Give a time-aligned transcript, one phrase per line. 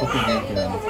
[0.00, 0.72] 僕元気なん。
[0.72, 0.84] です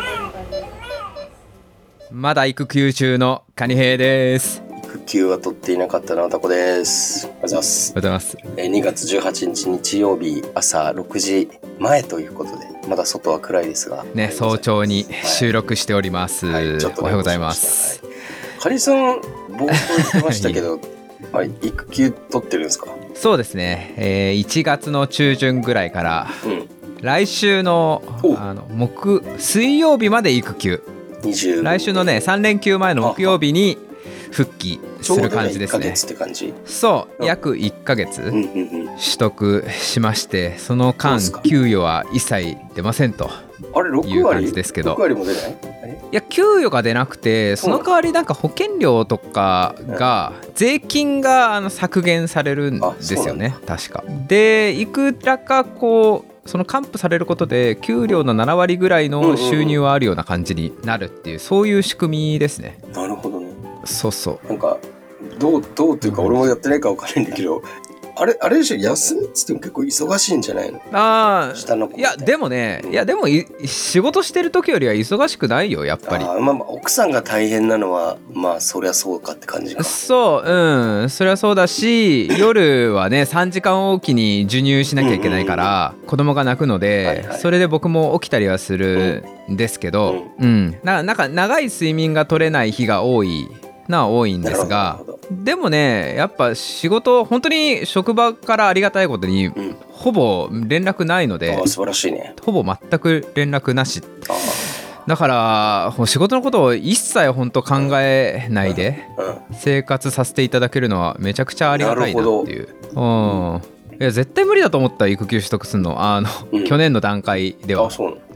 [2.10, 4.62] まだ育休中のカニ兵です。
[4.84, 7.26] 育休は取っていなかったなたこです。
[7.26, 7.92] おはようございます。
[7.92, 8.38] おはようございます。
[8.56, 14.04] えー2月18日日曜日朝6時前ということでまだ外は暗いですが。
[14.14, 16.78] ね早朝に収録しております、はい。
[16.78, 18.60] ちょっとねおはようございます、はい。
[18.60, 20.80] カニさん冒頭言ってましたけど
[21.32, 22.88] はい育休取ってるんですか？
[23.14, 26.68] そうですね、えー1月の中旬ぐらいからうん
[27.00, 28.36] 来週のお。
[28.38, 30.82] あの木水曜日まで育休。
[31.22, 33.76] 20来週のね3連休前の木曜日に
[34.30, 37.26] 復帰する感じで1ヶすねそううん。
[37.26, 38.46] 約1ヶ月取
[39.18, 43.30] 得しましてその間給与は一切出ませんと。
[43.74, 44.94] あれい6う感割じですけど。
[44.94, 45.58] 6割も出ない？
[45.62, 46.00] え？
[46.12, 47.78] いや給与が出なくてその？
[47.82, 54.04] 代わりなんか保険料とかが税金があの削減されるんですよね確か。
[54.28, 62.78] でいくらかこうその還付されることで給料の7割ぐらいの収入はあるような感じになるっていうそういう仕組みですね。
[62.94, 63.48] なるほどね。
[63.84, 64.48] そうそう。
[64.48, 64.78] なんか
[65.38, 67.62] どうどうっていうか俺もやってないから分かんないんだけど
[68.20, 68.76] あれあれでしょ？
[68.76, 70.80] 休みっつっても結構忙しいんじゃないの？
[70.92, 76.24] あ下の子いやでもねいやでもい仕事してる時よりは忙しくないよやっぱり。
[76.24, 79.84] あーまあまあ奥さんが大変なのはまあそりゃそうかって感じか。
[79.84, 81.10] そううん。
[81.10, 87.38] それはそうだし 夜はね3時間おきに授乳しなきゃいけないから子供が泣くのはいではい。
[87.40, 90.76] それで僕も起きたりはするんですけどうん。
[90.82, 93.48] ななんか長い睡眠が取れない日が多い
[93.88, 95.00] のは多いんですが
[95.30, 99.76] でもねやっぱ仕事本当に職場からありがたいことにうん。
[99.90, 102.34] ほぼ連絡ないのあでー素晴らしいね。
[102.40, 104.00] ほぼ全く連絡なし。
[104.28, 104.34] あ
[105.08, 109.04] だから仕事のことを一切本当考えないで
[109.52, 112.68] 生活させていただけるのはめちゃくちゃありがたいなっていう。
[112.94, 113.62] うん。
[114.00, 116.00] いや絶対無理だと思った育休取得するの。
[116.00, 116.64] あの、うん。
[116.64, 117.90] 去年の段階では。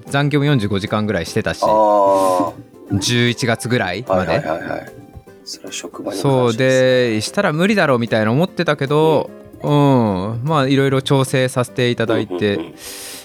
[0.06, 2.52] 残業も45時間ぐらいしてたしああ
[2.90, 5.01] 11月ぐらいまはいで、はいはいはい
[5.44, 9.30] それは職場にそうでしたら無理だろうみたいな思ってたけど
[9.62, 10.40] うん。
[10.44, 12.74] まあいろいろ調整させていただいて、うんうんうん。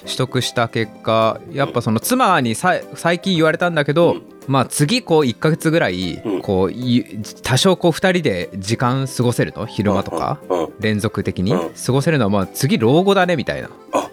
[0.03, 4.21] 取得した結果やっぱその妻にさ最近言われたんだけど、うん。
[4.47, 6.41] まあ次こう1ヶ月ぐらいうん。
[6.41, 11.73] こうい多少こう2人で時間過ごせると昼間とかうんうん連続的にうん。
[11.73, 13.69] 過ごせるのはまあ次老後だねみたいな。
[13.93, 14.09] あ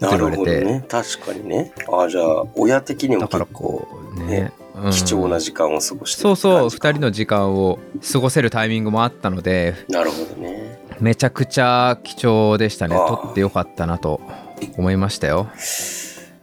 [0.00, 0.84] なるほどね。
[0.88, 1.72] 確かにね。
[1.90, 4.26] あじゃあ親的にもだから結構こうね。
[4.26, 4.52] ね。
[4.56, 7.78] うん貴重な時間を過ごしてるそうそう2って感じか人の時間を
[8.12, 10.80] 過ごせるタイミングもあったのでなるほどね。
[11.00, 12.96] めちゃくちゃ貴重でしたね。
[12.96, 14.20] あー取ってよかったなと
[14.76, 15.48] 思いましたよ。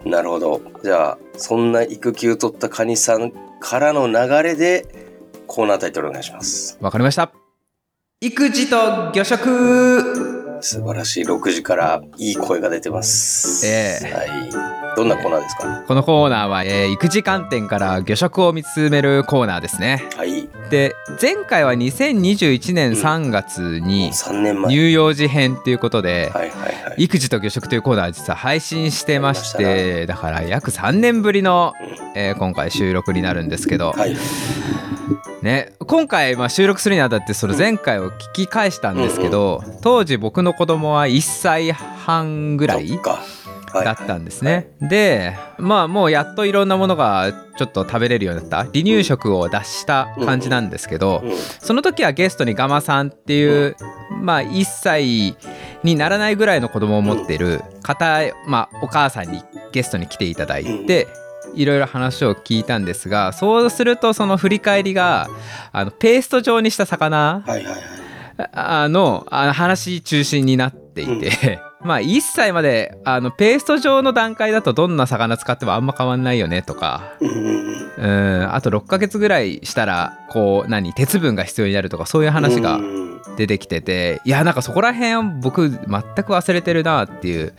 [0.05, 0.61] なるほど。
[0.83, 4.85] じゃあそんな育休取ったカニさんからの流れで
[5.47, 6.77] コーナータイトルお願いします。
[6.81, 7.31] わかりました。
[8.21, 11.23] 育児と魚食素晴らしい。
[11.23, 13.65] 6時からいい声が出てます。
[13.65, 14.13] ええ。
[14.13, 14.29] はい。
[14.97, 15.83] どんなコーナーですか？
[15.87, 20.03] このコーナーは、えー育児観点から魚食を見つめるコーナーですね。
[20.17, 20.49] はい。
[20.69, 24.71] で前回は2021年3月に3年前。
[24.71, 27.03] 乳幼児編ということで、はいはいはい。
[27.03, 32.19] 育児と魚食というコーナー実は配信してましてだから約3年ぶりの、うん。
[32.19, 34.15] えー今回収録になるんですけど、はい
[35.41, 42.99] ね、今回、まあ、収録するにあたってその前回を聞き返したんですけど、当時僕の子供は1歳半ぐらい
[43.73, 44.71] だったんですね。
[44.81, 48.57] でまあもうやっといろんなものがちょっと食べれるようになった。
[48.57, 53.75] 離乳食を出した感じなんですけど、うんその時はゲストにガマさんっていう、
[54.21, 55.37] まあ1歳
[55.83, 59.41] にならないぐらいの子供を持ってる方、まあ、お母さんに
[59.71, 61.07] ゲストに来ていただいて。
[61.55, 65.27] いろいろ話を聞いたんですがそうするとその振り返りが
[65.71, 67.75] あのペースト状にした魚はいはい
[68.89, 78.41] の話中心になっていて、 まあ1歳まであのペースト状の段階だとどんな魚使ってもあんま変わんないよねとかうんうんうん。
[78.41, 87.53] うんあと6ヶ月ぐらいしたらこう何鉄分が必要になるとかそういう話がうん出てきてていやなんかそこら辺僕全く忘れてるなっていう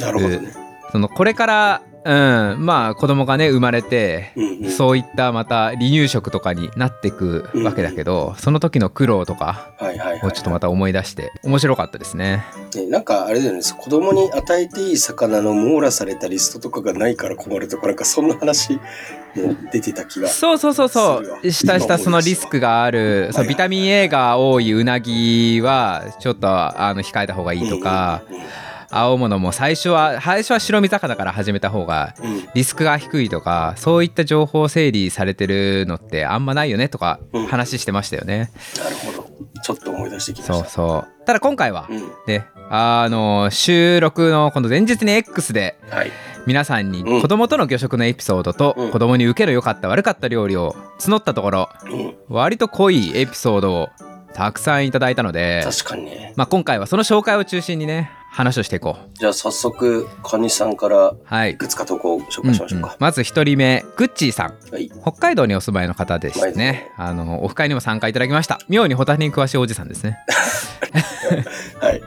[0.00, 0.52] なるほどね。
[0.92, 2.64] そのこれからうん。
[2.64, 4.70] まあ子供がね生まれてうんうん。
[4.70, 9.72] そういったまた離乳食とかになってくわけだけどその時の苦労とか
[10.22, 12.44] をちょっとまた思い出して面白かったですね。
[12.74, 13.60] ねなんかあれだよね。
[13.62, 18.80] 子供に与えていい魚の網羅されたリストとかがないから困るとかなんかそんな話も
[19.72, 21.50] 出てた気がそうそうそうそう。
[21.50, 23.30] 下したそのリスクがある。
[23.32, 28.42] そうビタミン A が多いうなぎはちょっとあの控えた方がいいとかうんうん
[28.92, 38.50] 青物も最初は最初は白身魚から始めた方がうんうんリスクが低いとかそういった情報整理されてるのってあんまないよねとかうん話してましたよね。
[38.76, 40.54] なるほどちょっと思い出してきました。
[40.54, 42.02] そうそうただ今回はうん。
[42.26, 46.10] ねあの収録のこの前日に X ではい。
[46.46, 52.14] 皆さんにうん子供との魚食のエピソードとうん子供に受けの良かった悪かった料理を募ったところうん。
[52.28, 53.88] 割と濃いエピソードを
[54.34, 56.32] たくさんいただいたので、確かにね。
[56.36, 59.10] まあ、今回はその紹介を中心にね話をしていこう。
[59.18, 61.52] じゃあ早速、カニさんからはい。
[61.52, 62.96] いくつか投稿を紹うんうん介しましょうか。
[62.98, 64.54] まず1人目グッチーさん。
[64.72, 64.90] はい。
[65.02, 68.58] 北海道にお住まいの方でしてねあのオフ会にも参加いただきました。
[68.68, 70.18] 妙にホタテに詳しいおじさんですね、
[71.80, 72.02] はい。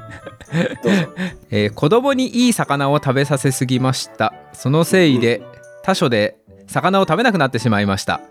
[1.52, 4.34] えー子供にいい魚を食べさせすぎました。
[4.54, 5.42] そのせいで
[5.84, 6.38] 他所で
[6.68, 8.22] 魚を食べなくなってしまいました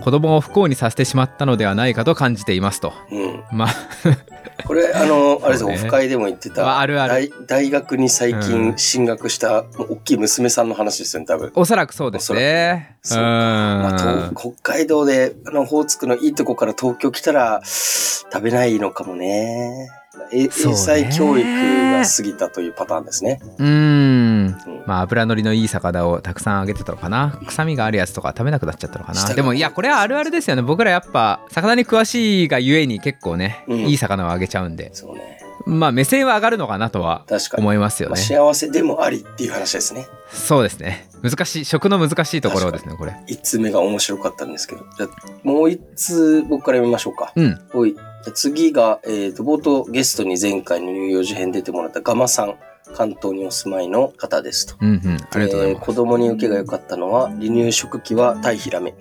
[0.00, 2.92] 子供を不幸にさせてしまったのではないかと感じていますと。
[3.10, 3.44] うん。
[3.52, 3.74] まあ。
[4.66, 7.32] これ、あの、あれですオフ会でも言ってまた、ああるある。
[7.46, 8.78] 大大学に最う近ん。
[8.78, 11.52] 進学した、もう大きい娘さんの話ですよね、多分。
[11.54, 12.96] おそらくそうですね。
[13.02, 13.22] そうか。
[13.22, 19.88] まあ北海道で、あの、オホーツクのいいとこから東京来たら、食べないのかもね。
[20.32, 23.40] 英才教育が過ぎたというパターンですね。
[23.58, 23.68] うーん。
[23.68, 24.56] うん。
[24.86, 27.38] まあ油のりのいい魚をたくさんあげてたのかな。
[27.46, 29.34] 臭みがあるやつとか食べなくなっちゃったのかな。
[29.34, 30.62] でもいやこれはあるあるですよね。
[30.62, 33.78] 僕らやっぱ魚に詳しいがゆえに結構ね、うん。
[33.88, 34.90] いい魚をあげちゃうんで。
[34.94, 35.38] そうね。
[35.64, 37.62] まあ目線は上がるのかなとは確かに。
[37.62, 40.06] 思いますよまあ、ね幸せでもありっていう話ですね。
[40.28, 41.08] そうですね。
[41.22, 43.14] 難しい食の難しいところですねこれ。
[43.26, 44.84] 一通目が面白かったんですけど。
[44.96, 45.08] じゃあ
[45.44, 47.32] もう一通僕から読みましょうか。
[47.36, 47.60] うん。
[47.74, 47.96] おい。
[48.30, 52.56] 次が、えっ、と、冒頭ゲストに前回の乳幼児編出てもらったガマさん。
[52.94, 54.76] 関東にお住まいの方ですと。
[54.80, 58.94] うんうんありがとうございます、えー子供に受けが良かったのは離乳食器はタイヒラメ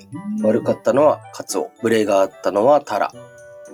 [0.43, 1.71] 悪かったのはカツオ。
[1.81, 3.11] ブレがあったのはタラ。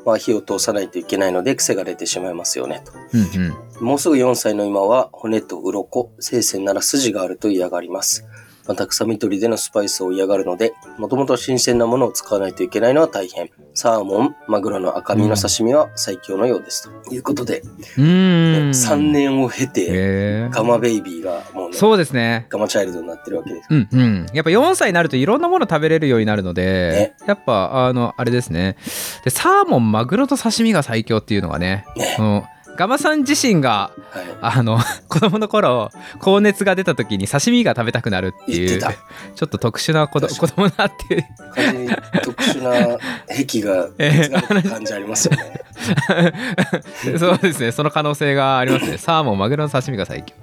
[0.05, 2.93] まあ火を通さないといけないので癖が出てしまいますよねと。
[3.13, 3.43] うん
[3.81, 3.85] うん。
[3.85, 8.25] もうすぐ4歳の今は骨と鱗生鮮なら筋があると嫌がります
[8.67, 13.49] また臭み取りでのスパイスを嫌がるのでもともと新鮮なものを使わないといけないのは大変。
[13.73, 16.89] サーモンマグロの赤身の刺身は最強のようです。
[17.03, 18.71] ということで、うーん。
[18.71, 22.47] 3年を経てガマベイビーがもうねそうですね。
[22.49, 23.67] ガマチャイルドになってるわけです。
[23.69, 28.77] うんうん、やっぱ4歳になるといろんなもの食べれるようになるので、やっぱあのあれですね。
[29.23, 32.17] でサーモンマグロと刺身が最強っていうのがねね。
[32.19, 32.43] うん
[32.77, 34.25] ガマさん自身がはい。
[34.41, 34.79] あの
[35.09, 35.89] 子供の頃
[36.19, 38.89] 高熱が出た時に刺身が食べたくなるっていうちょ
[39.45, 41.25] っと特殊な子ど子供だっていう。
[42.23, 42.97] 特殊な
[43.27, 43.89] 癖が
[44.69, 45.63] 感じありますよね。
[47.17, 47.71] そうですね。
[47.71, 48.97] その可能性がありますね。
[48.97, 50.33] サーモンマグロの刺身が最強。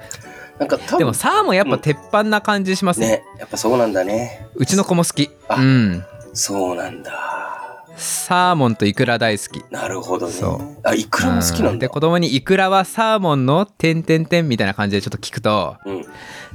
[0.59, 4.47] なんかでもサーモンやっぱ鉄板な感じしますね,、ね、やっぱそうなんだね。
[4.55, 5.31] うちの子も好き。
[5.49, 6.05] あうん。
[6.33, 7.54] そうなんだ。
[7.97, 10.61] サーモンとイクラ大好きなるほどねそう。
[10.89, 11.79] あ、イクラも好きなんだ。
[11.79, 15.97] で子供にイクラはサーモンの点々点みたいな感じでちょっと聞くとうん。
[15.99, 16.05] め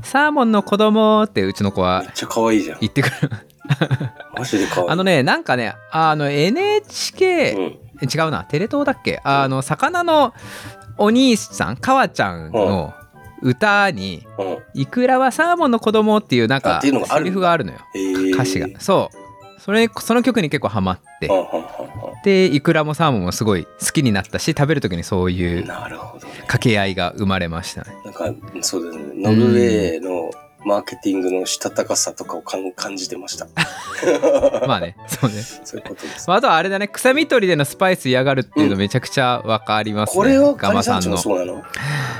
[0.03, 2.79] サーモンの子供ってうちの子はっちゃ可愛いじゃん。
[2.81, 3.15] 言ってくる
[4.37, 4.89] マジで可愛い。
[4.89, 7.63] あのねなんかねあの NHK、うん。
[8.01, 9.19] 違うなテレ東だっけ？
[9.23, 10.33] あの魚の
[10.97, 12.93] お兄さんかわちゃんの
[13.41, 14.57] 歌にうん。
[14.73, 16.91] 「イクラはサーモンの子供っていうなんあかセ
[17.23, 19.17] リフがあるのよえー歌詞がそう
[19.59, 21.29] それその曲に結構ハマって
[22.23, 25.67] でイクラもサーモンもすごい好きになったし食べる時にそういんう。
[25.67, 29.03] 掛け合いが生まれましたねなんか、そうだね。
[29.15, 30.31] ノルウェーの
[30.65, 33.47] マーケティングのしたたかさとかを感じてました。
[34.67, 35.41] まあねそうね。
[35.41, 36.27] そういうことです。
[36.27, 41.17] まああとはあれだね臭み取りでのスパイス嫌がるっていうのめちゃくちゃわかりますね、これはカガマさんの。
[41.17, 41.63] そうなの？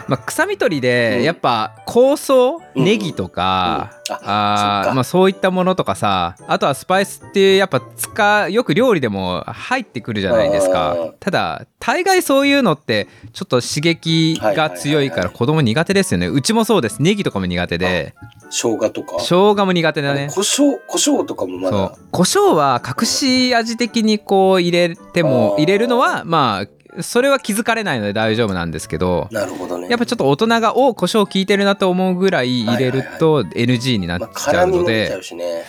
[0.08, 0.82] まあ、臭み取りうん。
[0.82, 2.84] でやっぱ香草うん。
[2.84, 4.16] ネギとか、うん。
[4.16, 16.28] ああーまあ、そういったものとかさあとはスパイスってやっぱ使よく料理でも入ってくるじゃないですあかーただ大概そういうのってちょっと刺激が強いから子供苦手ですよね。
[16.28, 17.02] うちもそうです。
[17.02, 18.16] ネギとかも苦手で
[18.50, 19.18] 生姜とか。
[19.20, 21.98] 生姜も苦手だね胡椒、胡椒とかもまそだう。
[22.12, 26.66] 胡椒は隠し味的にこう入れても入れるのはま
[26.98, 29.88] あそれは気づかれないので大丈夫なんですけどなるほどね。
[29.90, 35.64] やっぱちょっと大人がお胡椒効いてるなと思うぐらい入れると NG になっまあ、ちゃうの辛みも出ちゃでうしね。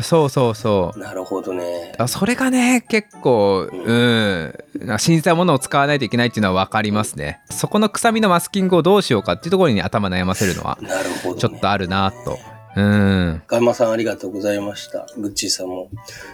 [0.00, 1.02] そうそうそううん。
[1.02, 1.92] なるほどね。
[1.98, 4.54] あそれがね結構うん
[4.98, 11.40] 新鮮なものを使わないといけないっていうのは分かりますねそこの臭みのマスキングをどうしようかっていうところに頭悩ませるのはなるほど、ね。
[11.40, 12.38] ちょっとあるなと
[12.76, 15.06] うんガンマさんありがとうございました。
[15.16, 15.90] グッチーさんも。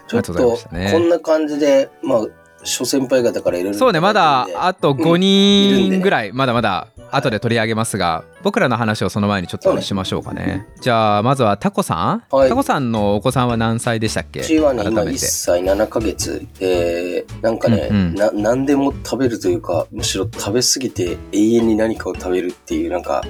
[0.09, 2.27] ちょっありがとうございまとしたねこんな感じで、まあ、
[2.65, 3.79] 諸先輩方からいろいろ。
[3.79, 5.91] そうねまだあと5いるんで。
[5.91, 10.67] ね人ぐらいまだまだ後で取り上げますが僕らの話をその前にちょっとしましょうかね。
[10.81, 12.25] じゃあまずはタコさん。
[12.35, 12.49] はい。
[12.49, 14.41] タコさんのお子さんは何歳でしたっけ？
[14.41, 15.19] うちはね、今1改めて。
[15.19, 16.47] 歳7ヶ月。
[16.59, 18.15] で、なんかね、うんうん。
[18.15, 23.23] な、何でも食べるというか、むしろ食べ過ぎて永遠に何かを食べるっていう、なんか、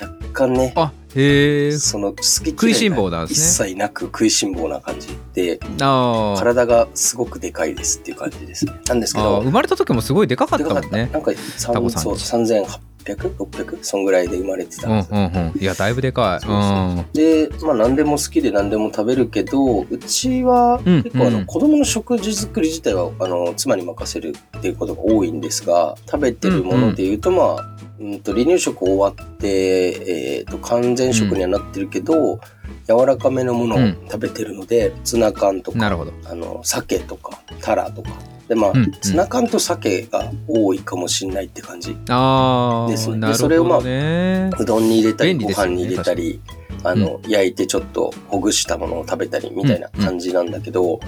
[0.00, 8.72] 若干ね、あへえその好き食いしん嫌いが一切なく食いしん坊な感じで、体がすごくでかいですっていう感じですね。
[8.86, 11.10] なんですけど、生まれた時もすごいでかかったもんね。
[11.12, 15.16] なんかタコ三そうさん3800、600そんぐらいで生まれてたうんんですよ。
[15.16, 16.40] うんうんいやだいぶでかい。
[16.40, 21.46] そうそうで、まあ何でも好きで何でも食べるけど、うちはうん結構あの、うん。
[21.46, 32.40] 子供の食事作り自体はあの妻に任せるっていうことが多いんですが、食べてるもので言うと、まあ、うんと離乳食終わって、えっ、と、完全食にはなってるけど、
[32.88, 33.78] 柔らかめのものを
[34.10, 36.12] 食べてるので、ツナ缶とか、うんなるほど。
[36.26, 38.10] あの、鮭とか、タラとか。
[38.48, 38.92] で、まあ、うんうん。
[39.00, 41.96] ツナ缶と鮭が多いかもしんないって感じ。
[42.08, 43.28] あですね。
[43.28, 46.40] でそれをまあうどんに入れたり、ね飯に入れたり、
[46.82, 51.00] あの、焼いてちょっとほぐしたものを食べたりみたいな感じなんだけど、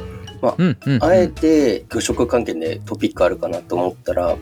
[0.59, 0.79] うん。
[0.87, 4.37] うんあえて魚食関係でトピックあるかなと思ったら、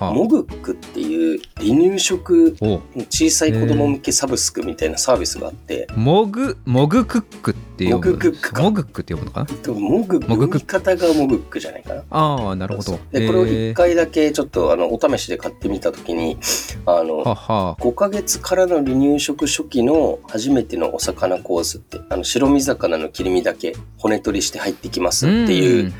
[0.00, 2.80] モグックっていう離乳食お。
[3.08, 8.62] 小さい子供向けサブスクみたいなサービスがあって、モグモグクックって読むモグクックか。
[8.62, 9.72] モグックって読むのかな？
[9.72, 12.04] モグモグク方がモグックじゃないかな。
[12.10, 12.98] ああなるほど。
[13.10, 16.36] で、これをへ1回だけちょっとあのお試しで買ってみたときに、
[16.86, 17.76] あの、はは。
[17.80, 25.92] 5ヶ月からの離乳食初期の初めてのお魚コースって、あの白身魚の切り身だけ骨取りして入ってきますっていう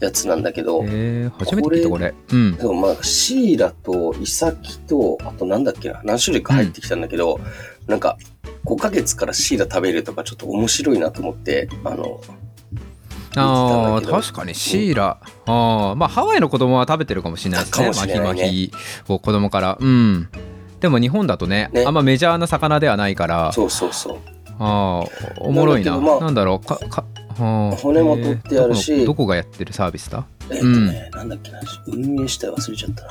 [0.00, 2.14] やつなんだけど、へえ初めて聞いたこれ。
[2.32, 2.56] うん。
[2.56, 7.40] でもまあシイラとイサキと、あとなんだっけな、何種類か入ってきたんだけど、
[7.86, 8.18] なんか
[8.64, 12.20] 5ヶ月からシイラ食べるとかちょっと面白いなと思って、あの、
[13.36, 17.90] あ確かにシイラ、ああまあハワイの子供は食べてるかもしれないですね。
[17.90, 17.94] ね。
[17.94, 18.72] マヒマヒ
[19.08, 19.78] を子供から。
[19.80, 20.28] うん。
[20.80, 21.84] でも日本だとねね。
[21.86, 23.52] あんまメジャーな魚ではないから。
[23.52, 24.18] そうそうそう。
[24.58, 25.92] ああおもろいな。
[25.92, 26.66] なまあなんだろう。
[26.66, 28.92] かかはあ骨も取ってあるし。
[28.92, 30.26] えーどこがやってるサービスだ？
[30.50, 33.10] えっ、とね、なんだっけな、運営したい忘れちゃったな。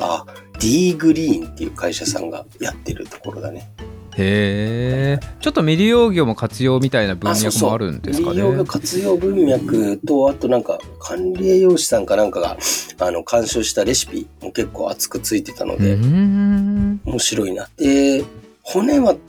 [0.00, 0.26] あ、
[0.58, 3.70] D グリーンっていう会社さんがやってるところだね。
[4.14, 8.34] へえちょっと未利用魚も活用みたいな文脈もあるんですかね？
[8.34, 12.58] 利用が活用文脈と、あとなんか管理栄養士さんかなんかが、
[12.98, 17.68] あの、監修したレシピも結構熱くついてたのうで、面白いな。
[17.76, 18.22] で、
[18.62, 19.20] 骨は取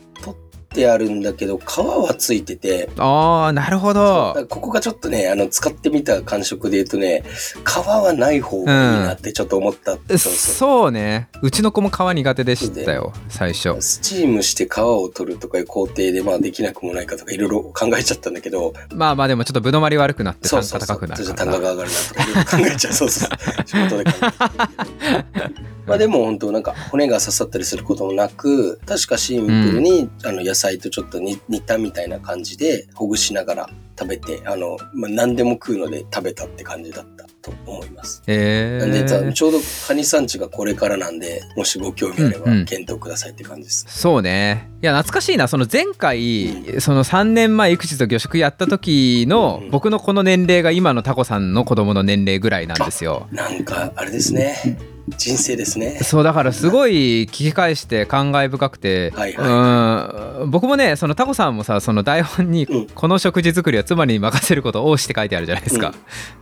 [0.73, 4.47] ってあるんだけど、皮はついてて、ああなるほど。
[4.49, 7.23] ここがちょっとね、あの、使ってみた感触で言うとね、
[7.63, 9.93] 皮はない方がいいなってちょっと思った。
[9.93, 11.29] そうそうそうね。
[11.43, 13.79] うちの子も皮苦手でしたよ最初。
[13.81, 20.97] スチームして皮を取るとかいう工程で、まあできなくもないかとかいろいろ考えちゃったんだけど、まあまあでもちょっとぶどまり悪くなって単価そうそうそう。
[20.97, 22.93] 高くなるか単価らが上がるなとか考えちゃう。
[22.93, 23.29] そうそう。
[23.67, 38.23] 仕事で考えまあでも本当なんか骨が刺さったりすることもなく、確かシンプルに、あの野菜とちょっと煮煮たみたいな感じでほぐしながら食べて、あの、まあ何でも食うので食べたって感じだったと思います。
[38.27, 42.65] えなんで、ー、ちょうどカニ産地がこれからなんで、もしご興味あればうんうん。
[42.65, 43.85] 検討くださいって感じです。
[43.89, 44.69] そうね。
[44.81, 45.47] いや懐かしいな。
[45.47, 49.69] その前回その3年前育児と魚食やった時のうん。
[49.69, 53.27] 僕のこの年齢が今のタコさんの子供の年齢ぐらいなんですよ。
[53.31, 54.77] なんか、あれですね。
[55.09, 55.99] 人生ですね。
[56.01, 60.51] そうだからすごい聞き返して感慨深くて、はいうん。
[60.51, 65.93] 僕もねそのタコさんもさその台本にうん「この食事作りは妻に任せることを多し」って書いてあるじゃないですか。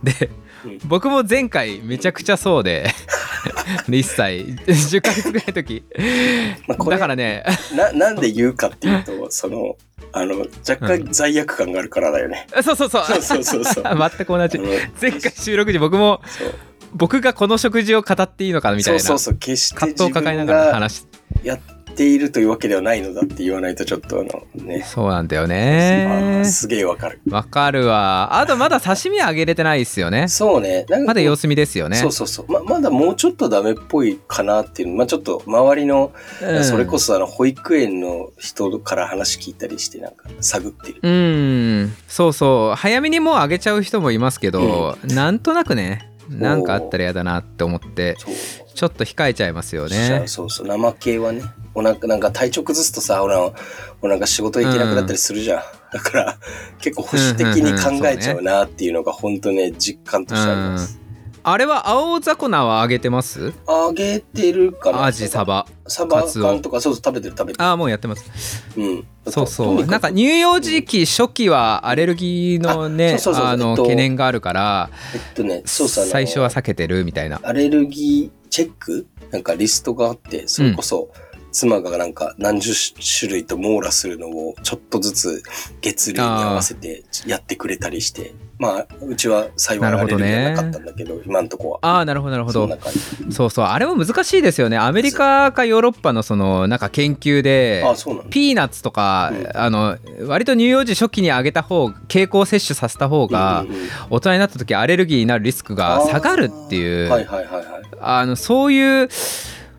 [0.02, 0.30] で
[0.64, 0.78] うん。
[0.84, 2.86] 僕も前回めちゃくちゃそうで
[3.88, 5.84] 1歳10ヶ月ぐらいの時。
[6.68, 7.44] だからね。
[7.74, 9.76] な、なんで言うかっていうと、その、
[10.12, 12.46] あの、若干罪悪感があるからだよね。
[12.62, 13.04] そうそうそう。
[13.04, 13.84] そうそうそうそう。
[13.98, 14.58] 全く同じ。
[15.00, 16.54] 前回収録時僕もそう
[16.94, 19.34] 僕がこの食事を語っていいのかみたいなそうそうそう。
[19.34, 21.06] 決して葛藤を抱えながらが話し
[21.42, 21.58] やっ
[21.94, 24.82] ているというわけではないのだって言わないとちょっとあの、ね。
[24.82, 27.20] そうなんだよあねーすげえわかる。
[27.28, 30.86] わかるわあとまだ刺身あげれてないですよねそうね。
[31.06, 32.52] まだ様子見ですよねそうそうそう。
[32.52, 34.94] ままだもうちょっとダメっぽいかなっていうの。
[34.96, 41.00] まあちょっと周りの、うんそれこそあの、保育園の人から話聞いたりしてなんか探ってる。
[41.02, 48.16] うんそうそう早めにもうあげちゃう人もいますけど、なんとなくねなんかあったら嫌だなって思って。
[48.74, 50.66] ちょっと控えちゃいますよねそうそう。
[50.66, 51.42] 生系はね。
[51.74, 53.52] お腹、なんか体調崩すとさ、ほら、お
[54.02, 55.62] 腹仕事行けなくなったりするじゃん。
[55.92, 56.38] だから、
[56.80, 61.01] 結構保守的に考えちゃうなっていうのが本当ね、実感としてあります。
[61.44, 63.52] あれは青魚はあげてます？
[63.66, 65.66] あげてるかなアジサバ。
[65.88, 67.64] サバ缶とか、そうそう、食べてる食べてる。
[67.64, 68.64] ああもうやってます。
[68.76, 69.06] うん。
[69.26, 69.86] そうそう。
[69.86, 77.40] なんか乳幼児期初期はアレルギーのねあのえっと懸念があるからえっとね、そうそう、最初は避けてるみたいな。
[77.42, 79.06] アレルギーチェック？
[79.30, 81.10] なんかリストがあって、それこそ、
[81.52, 82.72] 妻がなんか何十
[83.18, 85.42] 種類と網羅するのをちょっとずつ
[85.80, 90.08] 月齢に合わせてやってくれたりして、まあ、うちは幸いななかっ
[90.70, 91.78] たんだけど、今んとこは。
[91.82, 92.68] ああなるほどなるほど。
[93.32, 93.64] そうそう。
[93.64, 94.78] あれも難しいですよね。
[94.78, 98.30] アメリカかヨーロッパのそのなんか研究であ、そうなんだ。
[98.30, 99.48] ピーナッツとか、うん。
[99.52, 103.88] あの割と乳幼児初期にあげた方経口摂取させた方がうんうんうん。
[104.10, 107.10] 大人になった時アレルギーになるリスクが下がるっていう。
[107.10, 107.82] はいはいはいはい。
[108.00, 109.08] あのそういう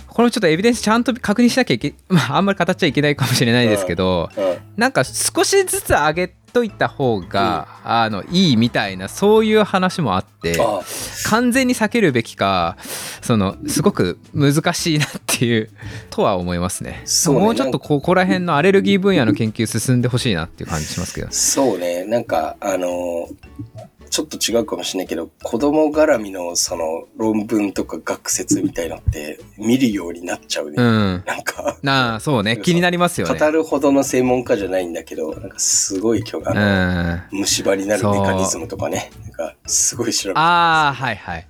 [0.08, 4.58] これもちょっとエビデンスちゃんと確認しなきゃいけ、 まあ、あんまり語っちゃいけないかもしれないですけど、うん。
[4.76, 10.82] なんか少しずつ上げといた方が、あのいいみたいなそういう話もあってあ
[11.26, 12.78] 完全に避けるべきか
[13.22, 15.70] そのすごく難しいなっていう
[16.10, 17.02] とは思いますね。
[17.06, 17.42] そうね。
[17.42, 21.28] もうちょっとここら辺のアレルギー分野の研究進んでほしいなっていう感じしますけど。
[21.32, 23.73] そうね、なんか、あのー
[24.14, 30.76] ちょっと違うかもしれないけど、子供絡みのその論文とか学説みたいのって見るようになっちゃうね。
[30.78, 31.24] うん。
[31.26, 32.58] なんか、なあそうね。
[32.58, 33.40] 気になりますよね。
[33.40, 36.48] 語るほどの専門家じゃないんだけど、なんかすごい今日、うん。
[36.48, 41.48] ああの、虫歯になるメカニズムとかね、なんかすごい調べてあーはいはい。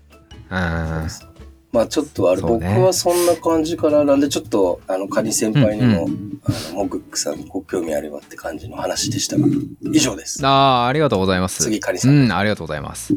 [0.49, 1.32] うん
[1.73, 2.67] まあちょっとあれ、そうね。
[2.75, 4.03] 僕はそんな感じかな。
[4.03, 6.07] なんでちょっと、あの、カニ先輩にも、う
[6.45, 9.47] あの、モグックさんにご興味あればって感じの話でしたが、
[9.91, 10.45] 以上です。
[10.45, 11.63] ああありがとうございます。
[11.63, 12.11] 次カニさん。
[12.11, 13.15] うんありがとうございます。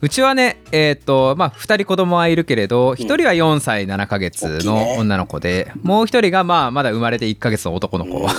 [0.00, 4.72] うちはねえっ、とまあ2人子供はいるけれど1人は4歳7ヶ月大きいね。
[4.72, 8.26] の女の子で、もう1人がまあまだ生まれて1ヶ月の男の子、うん。
[8.26, 8.32] な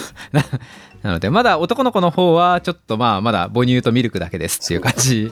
[1.01, 5.32] なのでまだ男の子の方はちょっとまあまだ母乳とミルクだけですっていう感じ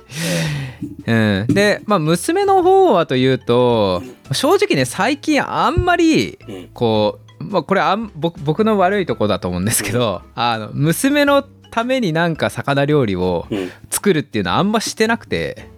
[1.05, 6.69] うん、で、まあ、娘の方はというと正直ね最近あんまりうん。
[6.73, 13.71] こう、まあ、これあん僕僕の悪いとこだと思うんですけどあの娘のためになんか魚料理をうん。
[13.89, 15.69] 作るっていうのはあんましてなくて。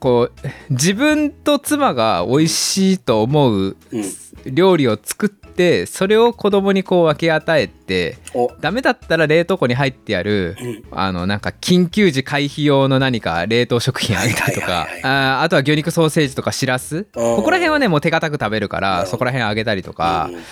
[0.00, 0.32] こう
[0.70, 4.04] 自分と妻が美味しいと思ううん。
[4.46, 5.41] 料理を作って
[5.86, 8.50] それを子供にこう分け与えてお。
[8.60, 10.82] ダメだったら冷凍庫に入ってあるうん。
[10.90, 16.96] あのなんか緊急時回避用の何か冷凍食品あげたりとかはいはいはいあーあとは魚肉ソーセージとかしらす。
[16.96, 20.42] うんここら辺はねもう手堅く食べるからそこら辺あげたりとかうん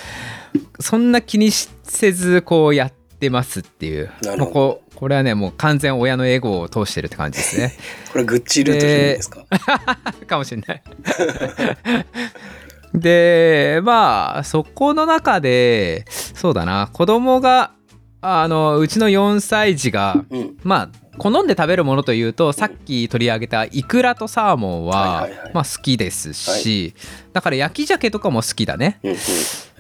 [0.80, 4.11] そんな気にせずこうやってますっていう。
[4.38, 7.73] もうこうこれはねもう完全親のエゴを通してるって感じですね。
[8.12, 9.45] これグッチルートじゃないですか？
[10.26, 10.83] かもしれない
[12.94, 17.73] でまあそこの中でそうだな子供が
[18.23, 20.56] あのうちの4歳児がうん。
[20.62, 20.88] まあ
[21.19, 26.95] 好んで食べるものというとさっき取り上げたイクラとサーモンはまあ好きですし
[27.34, 29.00] だから焼き鮭とかも好きだね。
[29.02, 29.17] うん。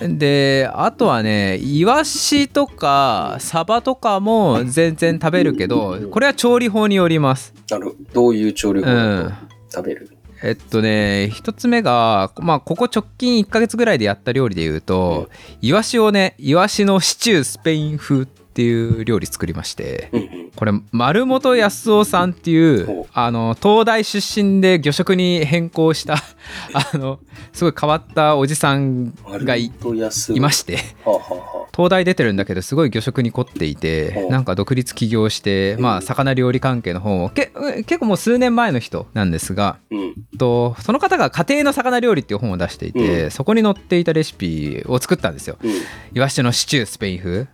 [0.00, 0.18] うん。
[0.18, 7.54] であとはねイワシとかサバとかも全然食べるけどこれは調理法によります。
[7.70, 8.28] なるど。
[8.28, 9.34] ういう調理法うだとん。
[9.70, 10.10] 食べる？
[10.42, 15.28] えっとね一つ目がまあここ直近1ヶ月ぐらいでやった料理で言うと、
[15.60, 20.10] イワシをねイワシのシチュースペイン風っていう料理作りまして。
[20.56, 23.00] これ丸本康夫さんっていほう。
[23.02, 26.14] うあの東大出身で魚食に変更した
[26.74, 27.20] あの
[27.52, 29.72] すごい変わったおじさんがい
[30.40, 30.78] まして。
[31.72, 37.52] 東大出てるんだけどすごい魚食に凝っていてなんか独立起業してまあ魚料理関係の本をけ
[37.86, 39.76] 結構もう数年前の人なんですが。
[40.38, 43.30] とその方が家庭の魚料理っていう本を出していて、うん。
[43.30, 45.56] そこに載っていたレシピを作ったんですよ。
[45.62, 45.70] うん。
[46.14, 47.46] イワシのシチュースペイン風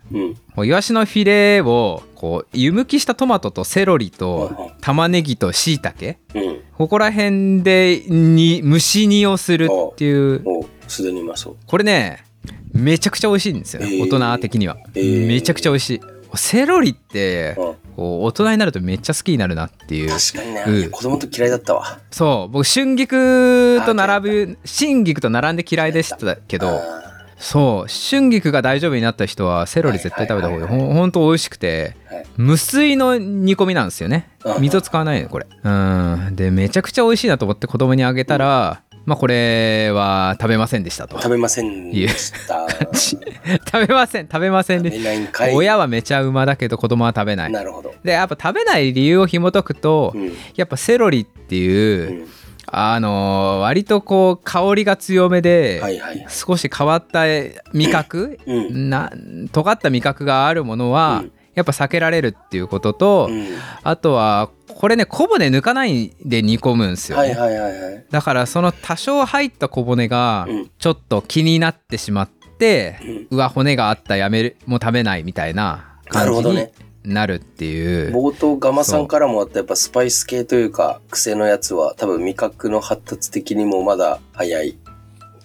[0.64, 4.75] イワシのフィレをこう湯むきしたトマトとセロリはいとはい。
[4.81, 6.61] 玉ねぎとしいたけうん。
[6.77, 10.42] ここら辺でに蒸し煮をするっていう。
[10.49, 11.57] おすでにうまそう。
[11.66, 12.25] これね
[12.73, 13.81] めちゃくちゃ美味しいんですよ。
[13.83, 14.03] ね、えー。
[14.03, 15.27] 大人的には、えー。
[15.27, 16.01] めちゃくちゃ美味しい。
[16.35, 17.75] セロリってうん。
[17.97, 20.11] こう大人になるとめっちゃ好きになるなっていう。
[20.11, 20.90] 確かにね、うん。
[20.90, 21.99] 子供と嫌いだったわ。
[22.11, 22.53] そう。
[22.53, 27.06] 僕春菊と並ぶ春菊と並んで嫌いでしたけどあ
[27.38, 32.27] そう春菊が大丈夫になった人はセロリ絶対食べた方がいいほんと美味しくてーはい。
[32.37, 42.66] 無水の煮込みなんですよねうん水を使わないのこれうんでめちゃくちゃ美味しいなと思って子供にあげたらまあこれは食べませんでしたと食べませんでした。
[42.99, 45.55] 食べません食べません食でべないんかい。
[45.55, 47.94] 親はめちゃうまだけど子供は食べないなるほど。
[48.03, 50.33] でやっぱ食べない理由を紐解くとうん。
[50.57, 52.29] やっぱセロリっていう、うん。
[52.66, 56.26] あのー割とこう香りが強めで、はいはい。
[56.29, 57.24] 少し変わった
[57.72, 58.90] 味覚、うん。
[58.90, 59.12] な
[59.52, 63.46] 尖った味覚があるものは、うんやっぱ避けられるっていうことと、うん。
[63.83, 68.05] あとはこれね小骨抜かないで煮込むんですよ、ねはいはいはいはい。
[68.11, 73.26] だからその多少入った小骨がうんちょっと気になってしまって、うん。
[73.31, 76.72] うわ骨があったやめるもう食べないみたいなな感じにるほどね。
[77.07, 78.12] なるっていう。
[78.12, 84.75] 冒頭ガマさんからもあったやっぱスパイス系というか癖のやつは多分味覚の発達的にもまだ早いっ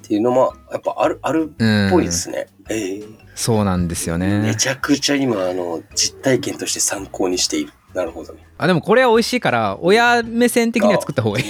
[0.02, 2.48] ていうのもやっぱあるあるうんっぽいですね。
[2.70, 3.04] ええ
[3.36, 7.72] そうなんですよめねちゃくちゃ今あの実体験として参考にしている。
[7.94, 8.46] なるほどね。
[8.58, 11.46] あでもこれは美味しいから親目線的には作った方がいい、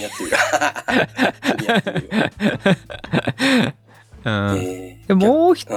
[4.23, 4.57] うん。
[4.57, 5.67] えでもう一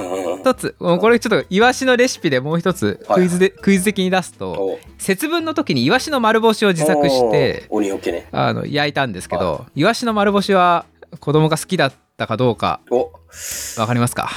[0.53, 3.17] つこれちょっとイワシのレシピでもう一つはい。
[3.19, 4.79] クイズで、クイズ的に出すとお。
[4.97, 7.67] 節分の時にイワシの丸干しを自作して。
[8.31, 10.85] あの焼いたんですけどイワシの丸干しは
[11.19, 13.11] 子供が好きだったかどうかお。
[13.77, 14.29] わかりますか？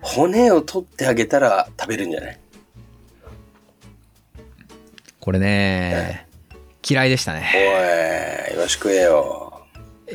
[0.00, 2.40] 骨を取ってあげたら食べるんじゃない？
[5.20, 6.26] これね
[6.88, 7.52] 嫌いでしたね。
[8.48, 9.39] おい、よろしくえよ。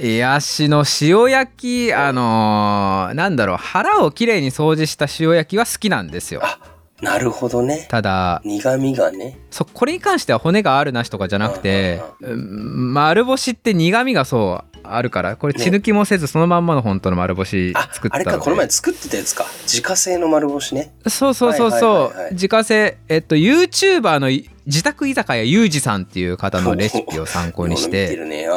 [0.01, 1.51] イワシの塩焼
[1.87, 6.59] きあのーなんだろう腹をきれいに掃除した塩焼きは好きなんですよあ、
[7.01, 7.87] なるほどね。
[7.89, 9.39] ただ苦味がね。
[9.51, 19.45] そこれに関しては骨があるなしとかじゃなくてうん丸干しって苦味がそうあるからこれ血抜きもせずそのまんまの本当の丸干しあ作っ、たのであれか、この前作ってたやつか。
[19.63, 20.93] 自家製の丸干しね。
[21.07, 28.47] そうそうそうそう、はいはいはいはい自家製えっと YouTuber のい自宅居酒屋ゆうじさんっていう方のレシピを参考にし見てね。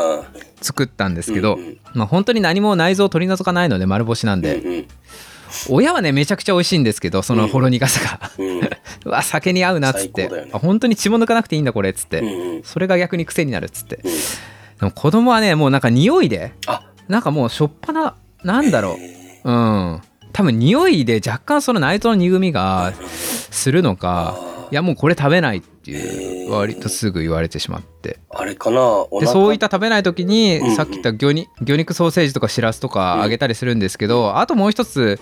[0.58, 0.64] うん。
[0.64, 1.78] 作ったんですけど、うんうん。
[1.94, 4.86] まあ本当に何も内臓を取り除かないので丸干しなんで、うん
[5.70, 8.58] 親はねめちゃくちゃ美味しいんですけどそのほろ苦さが、うん。
[8.58, 8.68] うん。
[9.06, 10.50] うわ酒に合うなっつって、ね。
[10.52, 12.62] あ本当に血も抜かなくていいんだこれっつって、うんうん。
[12.64, 13.96] それが逆に癖になるっつって。
[13.96, 14.02] うん。
[14.02, 14.10] で
[14.82, 20.00] も子供はねもうなんか匂いであ、なんかもうしょっぱななんだろへううん。
[20.32, 22.92] 多分匂いで若干その内臓の苦みが
[23.50, 24.38] するのか
[24.70, 28.18] いやもうこれ食べないっていう割とすぐ言われてしまって。
[28.30, 30.66] あれかなでそういった食べない時にうん。
[30.68, 35.18] うんさっき言った魚に魚肉ソーセージとかしらすとかあげたりするんですけどあともう一つ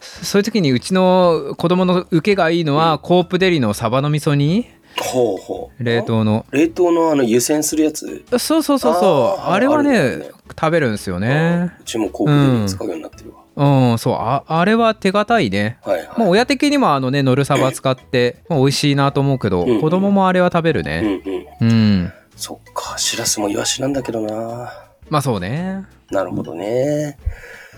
[0.00, 4.66] そういう時にうちの子供の受けがいいのはコープデリのサバの味噌煮？
[4.96, 5.82] ほうほう。
[5.82, 6.46] 冷凍の。
[6.52, 8.24] 冷凍のあの湯煎するやつ？
[8.38, 9.42] そうそうそうそう。
[9.42, 10.30] あれはねね。
[10.50, 11.74] 食べるんですよね。
[11.80, 13.38] うちもコープで使うようになってるわ。
[13.38, 16.08] うんそうああれは手堅いねはいはい。
[16.18, 21.22] まあ親的にもあのねノルサバ使って、 まあ、美味しいなと思うけど、うんうん子供もあれは食べるうんね
[21.60, 21.68] うん。
[21.68, 24.72] うん、そっか、しらすもイワシなんだけどな。
[25.08, 27.18] まあそうねなるほどね。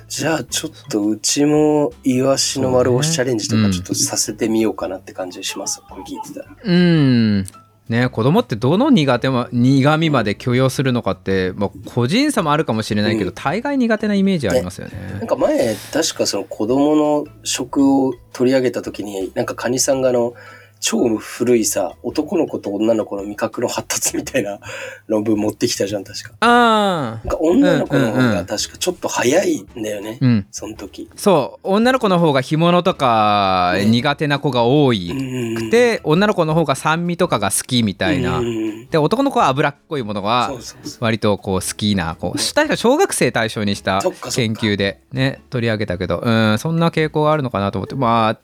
[0.09, 5.83] じゃあちょっとうちもイワシの丸干しチャレンジとかちょっとさせてみようかなって感じします。
[5.89, 6.57] これ聞いてたら。
[6.63, 7.47] うん
[7.89, 15.27] ね子供ってどの苦手ま苦味まで許容するのかって、まあ、個人差もあるかもしれないけど、うん大概苦手なイメージありますよなんね。
[15.27, 20.35] か前、確かその子供の食を取り上げた時に、なんかカニさんがあの、
[20.81, 24.59] 超古いさ、男の子と女の子の味覚の発達みたいな
[25.09, 26.31] 論文持ってきたじゃん、確か。
[26.41, 30.19] あなんか女の子の方が確かちょっと早いんだよね。
[30.21, 30.47] あうん。
[30.51, 31.09] その時。
[31.17, 31.69] そう。
[31.69, 35.11] 女の子の方が干物とか苦手な子が多い
[35.57, 40.53] くて、女の子の方が酸味とかが好きみたいな、うんで男の子は脂っこいものが。
[41.01, 44.01] 割とこう好きなこう確か小学生対象にした
[44.35, 46.23] 研究でね取り上げたけど。
[46.25, 47.95] うんそんな傾向があるのかなと思って。
[47.95, 48.39] まあ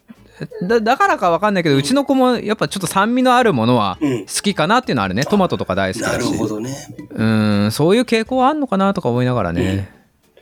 [0.63, 4.21] だだからかわかんないけど、うちの子もやっぱちょっと酸味のあるものはうん。
[4.27, 5.25] 好きかなっていうのはあるね。
[5.25, 6.77] トマトとか大好きなるだしほどね。
[7.11, 9.91] うんそういう傾向はあんのかなとか思いながらね、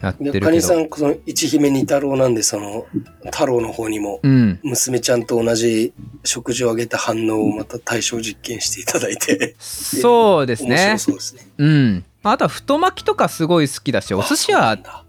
[0.00, 0.46] やってるけど。
[0.46, 2.86] でカニさん、この一姫二太郎なんで、その、
[3.26, 4.58] 太郎の方にも、うん。
[4.62, 5.92] 娘ちゃんと同じ
[6.24, 9.54] 食事をあげた反応をまた対象実験していただいて。
[9.58, 11.48] そうです面ね白そうですね。
[11.58, 12.04] うん。
[12.22, 15.04] あとは太巻きとかすごい好きだしお寿司はあ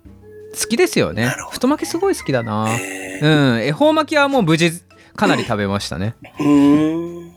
[0.60, 1.34] 好きですよね。
[1.52, 2.68] 太巻きすごい好きだな。
[2.68, 3.64] そうなんだへうーん。
[3.68, 4.72] 恵方巻きはもう無事
[5.16, 6.16] かなり食べましたね。
[6.40, 7.32] うーん。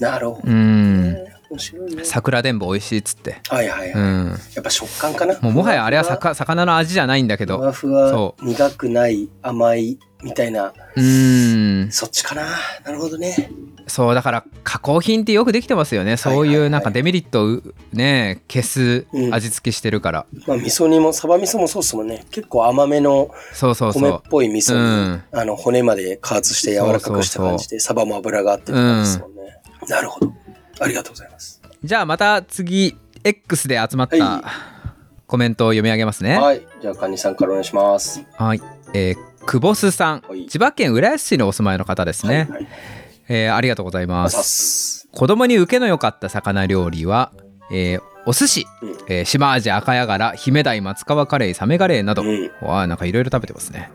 [0.00, 0.42] なるほど。
[0.44, 0.54] うね。
[0.54, 1.16] ん。
[1.50, 2.04] 面白いね。
[2.04, 3.40] 桜でんぶ美味しいっつって。
[3.48, 4.02] はいはいはい。
[4.02, 4.28] うん。
[4.54, 5.38] やっぱ食感かな。
[5.40, 8.10] もうもはやあれはさか魚の味じゃないんだけふわどふわ。
[8.10, 12.46] そ苦くない甘いみたいな、うんそっちかな。
[12.84, 13.50] なるほどね。
[13.86, 17.62] そうだから加工品ってよくできてますよねそうはいはいはいいうなんかデメリットを
[17.94, 22.26] ね消すうん味付けしてるから、まあ味噌煮も、サバ味噌もそうっすもんね。
[22.30, 24.82] 結構甘めのそうそう米っそぽい味噌に、う
[25.14, 29.60] んあの骨まで加圧して柔らかくした感じで、サバも脂があってって感じですもんね。
[29.88, 30.32] なるほど。
[30.80, 31.60] ありがとうございます。
[31.64, 34.78] うじゃあまた次 X で集まっはた
[35.26, 36.66] コメントを読み上げますねはい。
[36.80, 38.24] じゃあ、カニさんからお願いします。
[38.36, 38.62] はい、
[38.94, 40.46] えー、久保須さんはい。
[40.46, 42.68] 千葉県浦安市にお住まいの方ですね、はいはい。
[43.28, 44.42] えーありがとうございます。
[45.02, 45.08] す。
[45.12, 47.32] 子供に受けの良かった魚料理は、
[47.70, 48.90] えーお寿司、うん。
[49.08, 52.50] えー島味赤ヤガラ姫鯛松川カレーサメガレーなど、うん。
[52.62, 53.90] わあなんかいろいろ食べてますね。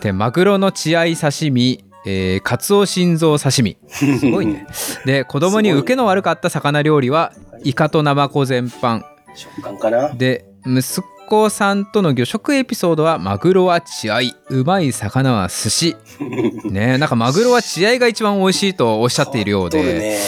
[0.00, 3.76] でマグロの血合い刺身えー、カツオ心臓刺身。
[3.88, 4.66] すごいね。
[5.04, 7.32] で子供に受けの悪かった魚料理は
[7.64, 9.02] イカとナマコ全般。
[9.34, 10.10] 食感かな。
[10.14, 15.96] で息子さんとの魚食エピソードはマグロは血合いうまい魚は寿司。
[16.70, 20.18] ねなんかマグロは血合いが一番美味しいとおっしゃっているようで、ね。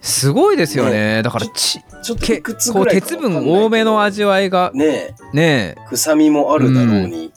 [0.00, 1.22] すごいですよね。
[1.22, 5.14] だからちちょっとけこう鉄分多めの味わいがね。
[5.32, 5.74] ね。
[5.88, 7.32] 臭みもあるだろうに、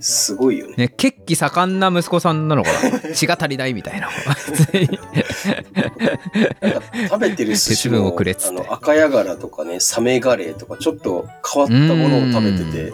[0.00, 0.74] すごいよね。
[0.76, 3.00] ね、血気盛んな息子さんなのかな？
[3.14, 4.08] 血が足りないみたいな。
[6.60, 8.00] なんか食べてる寿司もあ
[8.52, 12.92] の赤ヤガラとかね、サメガレーとかちょっと変わったものを食べてて、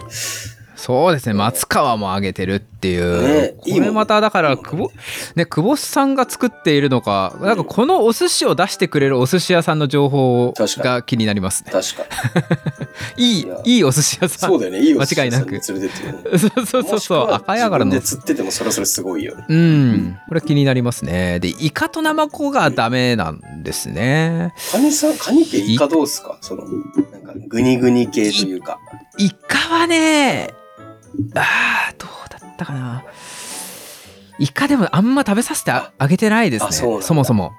[0.80, 3.22] そうですね、松川もあげてるっていう。
[3.22, 4.92] ねこれまただから、久保、
[5.36, 11.70] ね、久保さんが作っているのか、なんかこのお寿司を出してくれるお寿司屋さんの情報確かが気になりますね。
[11.70, 12.02] 確か
[13.18, 13.22] に。
[13.36, 14.50] いいいや、いいお寿司屋さん。
[14.50, 14.80] そうだよね。
[14.80, 16.38] いいお寿司間違いなく屋さんに連れてってるよね。
[16.40, 19.44] そうそうそうそう、赤やがらので釣っててもそれはそれすごいよね。
[19.50, 21.38] うん、これ気になりますね。
[21.40, 24.54] で、イカとナマコがダメなんですね。
[24.72, 26.38] カニさん、カニ系イカどうすか？
[26.40, 26.64] その、
[27.12, 28.78] なんか、グニグニ系というか。
[29.18, 30.54] イカはね、
[31.34, 33.04] あーどうだったかな。
[34.38, 36.68] イカでもあんま食べさせてああげてないですね。
[36.68, 37.52] あそもそも。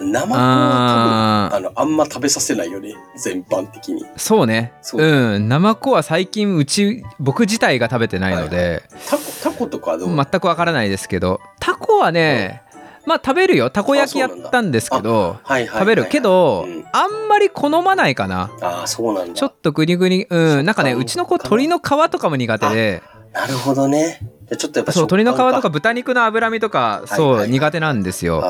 [0.00, 2.94] 生子はあ多分、あの、あんま食べさせないよね。
[3.16, 4.04] 全般的に。
[4.16, 4.72] そうね。
[4.80, 5.48] そううん。
[5.48, 12.62] ナマコは最近うち、僕自体が食べてないので、タコ、タコとかはどう、全くわからないですけど、タコはね、
[13.08, 13.70] まあ食べるよ。
[13.70, 18.50] たこ焼きやったんですけど、はいはい食べるけど、うんあんまり好まないかな。
[18.62, 19.34] ああ、そうなんだ。
[19.34, 24.20] ちょっとグニグニ、うん、なんかね、うちの子鶏の皮とかも苦手で、なるほどね。
[24.56, 25.68] ちょっとやっぱそう、鶏の皮とかか。
[25.68, 28.42] 豚肉の脂身とか、いそう、苦手なんですよ。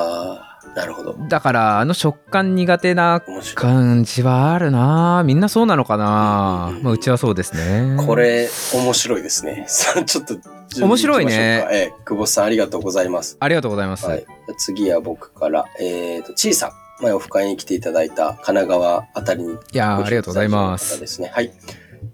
[0.75, 1.15] なるほど。
[1.29, 3.23] だから、あの食感苦手な。
[3.55, 7.97] 感じはあるなみんなそうなのかなうんまあ、うちはそうですね。
[8.05, 9.65] これ、面白いですね。
[9.69, 10.37] さあ、ちょっと、
[10.81, 11.67] 面白いね。
[11.71, 13.37] ええ、久保さんありがとうございます。
[13.41, 14.07] ありがとうございます。
[14.07, 14.25] はい。
[14.59, 16.71] 次は僕から、えっ、と、ちいさん。
[17.01, 19.53] 前オフ会に来ていただいた神奈川あたりに。
[19.53, 21.01] いやーありがとうございま方す。
[21.01, 21.31] ですね。
[21.33, 21.53] はい。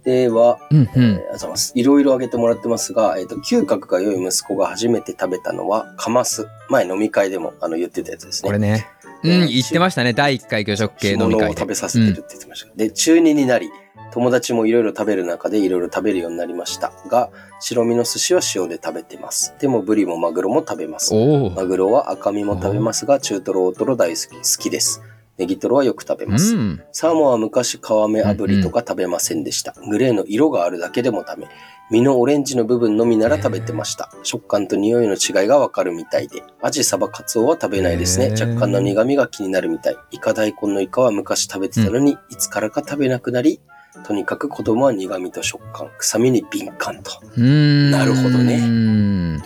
[0.04, 1.14] では、うんうえーありん。
[1.16, 1.72] がとうございます。
[1.74, 6.46] いろいろ挙げてもらってますが、えっ、と、嗅覚が良い息子が初めて食べたのは、カマス。
[6.68, 8.48] 前飲み会でも、あの、言ってたやつですね。
[8.48, 8.86] これね。
[9.22, 10.12] うん、えー言ってましたね。
[10.12, 11.46] 第1回魚食系飲み会で。
[11.46, 12.74] を食べさせてるって言ってました。
[12.76, 13.70] で、中2になり、
[14.12, 19.54] 友達もいろいろ食べる中でいろいろ食べるようになりましたが、白身の寿司は塩で食べてます。
[19.58, 21.12] でもブリもマグロも食べます。
[21.56, 25.02] マグロは赤身も食べますが、中トロ、大トロ大好き好きです。
[25.38, 26.56] ネギトロはよく食べます。
[26.56, 26.82] うん。
[26.92, 29.74] サーモンは昔皮目炙りとか食べませんでした。
[29.88, 31.48] グレーの色があるだけでもダメ。
[31.90, 34.10] 身のオレンジの部分のみなら食べてました。
[34.22, 36.42] 食感と匂いの違いがわかるみたいで。
[36.62, 38.30] アジ、サバ、カツオは食べないですね。
[38.30, 39.96] 若干の苦味が気になるみたい。
[40.12, 43.60] イカ大根のイカは昔食べてたのに、いつからか食べなくなり、
[44.02, 47.12] とにかく子供は苦味と食感、臭みに敏感と。
[47.36, 48.56] なるほどね。
[48.56, 49.36] う ん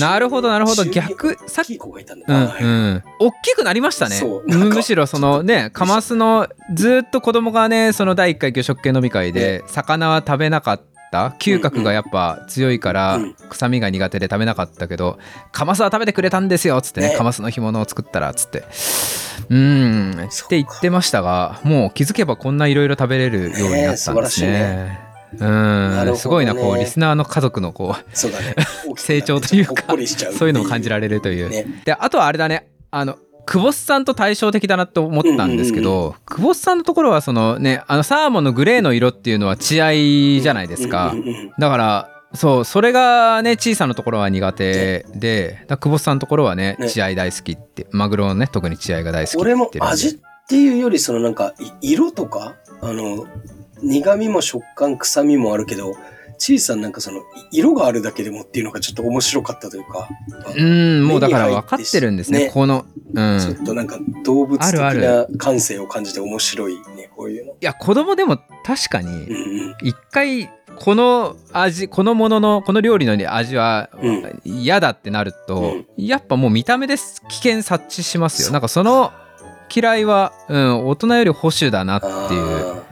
[0.00, 0.84] なるほど、なるほど。
[0.84, 2.56] 中逆、さっきうんな。
[2.58, 4.18] うん、大きくなりましたね。
[4.46, 10.95] むむしろそのねカマスのずっと子供がねその第1回魚食系飲み会で魚は食べなかった
[11.38, 15.18] 嗅覚がやっぱ強いからうん臭みが苦手で食べなかったけど
[15.52, 18.64] カマスは食べてくれたんですよっつってねねカマスの干物を作ったらっつって。
[19.48, 20.10] うん。
[20.12, 25.00] って言ってましたがもう気づけばこんないろいろ食べれるようになったんですね。
[25.38, 26.16] うん。
[26.16, 28.54] すごいなこうリスナーの家族のこうね。
[28.96, 29.84] 成長というか
[30.36, 31.50] そういうのも感じられるという。
[31.50, 31.66] ね。
[31.84, 32.68] であとはあれだね。
[32.90, 46.88] あの久保さんと対照的だなと思ったんですけど、うん久保さんのところはそのねあのサーモンのグレーの色っていうのは血合いじゃないですか、うんうんうんだからそうそれがね小さなところは苦手で、久保さんのところはねね。
[46.90, 52.56] 血合い大好きってマグロのね特に血合いが大好きって俺も味っていうよりそのなんかい色とか？
[52.82, 53.26] あの
[53.82, 55.94] 苦味も食感臭みもあるけど
[56.38, 57.18] 小さななんかその
[57.50, 60.08] い色があるだけでもっていうのがちょっと面白かったというか、
[60.56, 62.50] うんもうだから分かってるんですねね。
[62.52, 63.40] このうん。
[63.40, 67.52] ちょっとなんか動物的な感性を感じて面白いねこういうの。
[67.52, 69.26] いや子供でも確かに、
[69.82, 74.40] 一回この味このもののこの料理の味はうん。
[74.44, 76.04] 嫌だってなると、うん。
[76.04, 78.52] やっぱもう見た目で危険察知しますよ。
[78.52, 79.12] なんかその
[79.74, 82.85] 嫌いは、うん、大人より保守だなっていう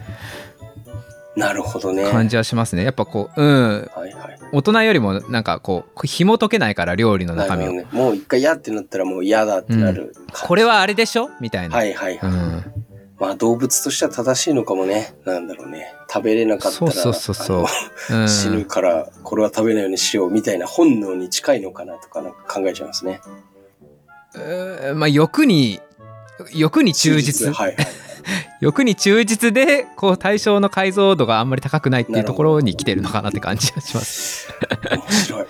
[1.35, 2.09] なるほどね。
[2.09, 4.39] 感じはしますねやっぱこう、うん、はいはい。
[4.51, 7.85] 大人よりもなんかこう紐解けないから料理の中身を、ね。
[7.91, 12.31] もう一回嫌ってなったらもう嫌だってなる感じ、これはあれでしょみたいな、はいはいはい。
[12.31, 12.63] うん、
[13.19, 15.13] まあ動物としては正しいのかもね。
[15.25, 15.93] なんだろうね。
[16.09, 23.19] 食べれなかったらそうそうそうそう死ぬからこれは食べないようにしようみたいな本能に近いのかなとかなんか考えちゃいますね。
[24.93, 25.81] まあ欲に
[26.53, 27.87] 欲に忠実はいはい。
[28.61, 34.49] 欲に忠実でこう対象の解像度があんまり高くないっていうところに来てるのかなって感じがします。
[34.91, 35.45] 面白い。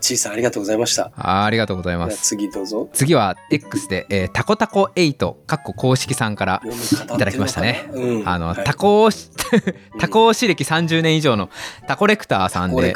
[0.00, 1.10] ちいさんありがとうございました。
[1.16, 2.06] あーありがとうございま。
[2.06, 2.88] ですは次どうぞ。
[2.92, 7.88] 次は X で、えータコタコ8かっこ公式さんからいただきましたね。
[7.92, 9.08] うん、あの、はいタコ
[9.98, 11.50] タコ推し歴30年以上の
[11.86, 12.94] タコレクターさんで。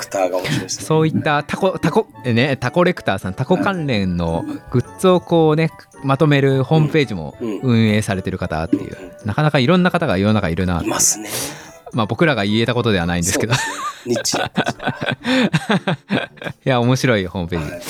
[0.68, 5.70] そういったタコタコえねタコレクターさんタコ関連のグッズをこうね
[6.04, 7.60] まとめるホームページもうん。
[7.62, 8.96] 運営されてる方っていう。
[9.24, 11.28] なかなかいろんな方が世の中いるないますね。
[11.92, 13.54] まあ僕らが言えたことではないんですけど。
[14.06, 14.16] い
[16.64, 17.82] や面白いホームページ、はい。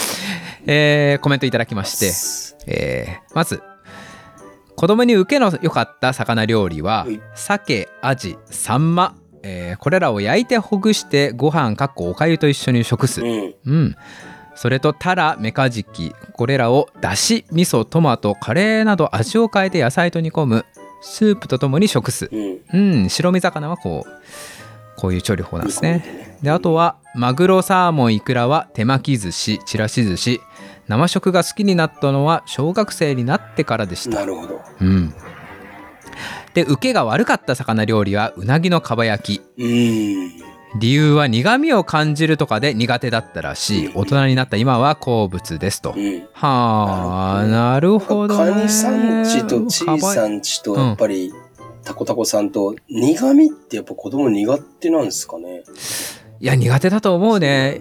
[0.66, 3.62] えーコメントいただきまして、えーまず
[4.76, 7.20] 子供に受けの良かった魚料理ははい。
[7.34, 13.54] 鮭アジサンマ、えーこれらを焼いてほぐしてご飯かっこおかゆと一緒に食す、うん。
[13.66, 13.96] うん、
[14.60, 20.66] それとタラメカジキこれらをだし味噌トマトカレーなど味を変えて野菜と煮込む
[21.00, 22.60] スープとともに食す、うん。
[22.74, 26.36] うん、白身魚はこうこういう調理法なんですね。
[26.42, 30.42] であとはマグロサーモンイクラは手巻き寿司ちらし寿司。
[30.88, 34.16] 生食が好きになったのは小学生になってからでした。
[34.16, 34.60] なるほど。
[34.82, 35.14] うん。
[36.52, 39.42] で受けが悪かった魚料理はうなぎのかば焼き。
[39.56, 40.59] うん。
[40.76, 43.92] 理由は苦味を感じるとかで苦手だったらしい。
[43.94, 45.94] 大人になった今は好物ですと。
[45.96, 46.26] うん。
[46.32, 48.52] はあなるほどね。
[48.52, 51.32] カニさんちとチーさんちとやっぱり、
[51.82, 55.64] タコタコさんと苦味ってやっぱ子供苦手なんですかね。
[56.38, 57.80] いや苦手だと思うね。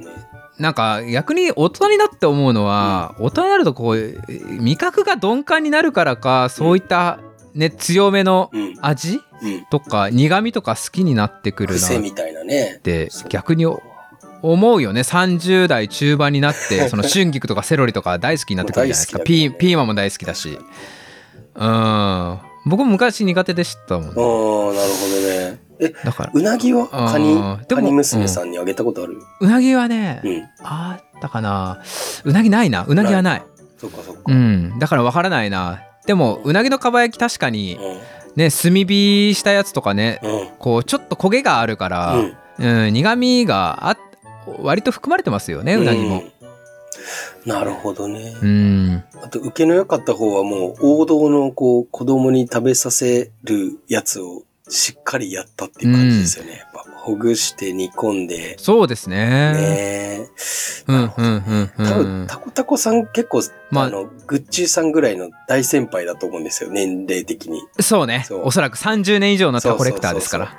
[0.58, 4.21] なんか逆に大人になって思うのは、大人になるとこう
[4.60, 7.19] 味覚が鈍感になるからかそういった
[7.60, 8.74] ね強めのうん。
[8.82, 9.22] 味？
[9.41, 9.65] うん。
[9.69, 12.80] とか苦味とか好きになってくるなっ癖みたいなね。
[12.82, 13.65] て逆に
[14.41, 15.02] 思うよね。
[15.02, 19.24] 30代中盤になって その春菊とかセロリとか大好きになってくるじゃないですか、 ね。
[19.26, 20.58] ピーマンも大好きだし。
[21.56, 22.38] うん。
[22.65, 24.74] 僕も昔苦手でしたもん、ああ、なるほど
[25.52, 25.60] ね。
[25.80, 26.32] え、だから。
[26.34, 29.17] うなぎはカニカニ娘さんにあげたことある？
[29.39, 30.43] うなぎはね、うん。
[30.63, 31.82] あったかな。
[32.26, 32.86] うなぎないな。
[32.88, 33.43] うなぎはない。
[33.78, 34.22] そっかそっか。
[34.28, 34.78] うん。
[34.80, 38.00] だからわからないなでもうなぎのかば焼き確かにうん。
[38.36, 40.48] ね炭火したやつとかねうん。
[40.58, 42.38] こうちょっと焦げがあるから、うん
[42.88, 43.98] うん苦味があ
[44.58, 46.22] 割と含まれてますよねうなぎも。
[46.22, 46.32] うん
[47.45, 48.34] なるほどね。
[48.41, 56.65] うんあと、受けの良かった方はもう、王道のこう、子供に食べさせるやつをしっかりやったっていう感じですよね。
[57.10, 59.17] ほぐして煮込んで、そうですね。
[59.54, 60.28] ね
[60.88, 62.28] うんうんうんう多分、ん。
[62.28, 63.41] タコタコさん結構、
[63.72, 67.63] まああの、グッチーさんぐらいの大先輩だと思うんですよ、年齢的に。
[67.80, 70.54] そうねそうおそらく30年以上のタコレクターですから。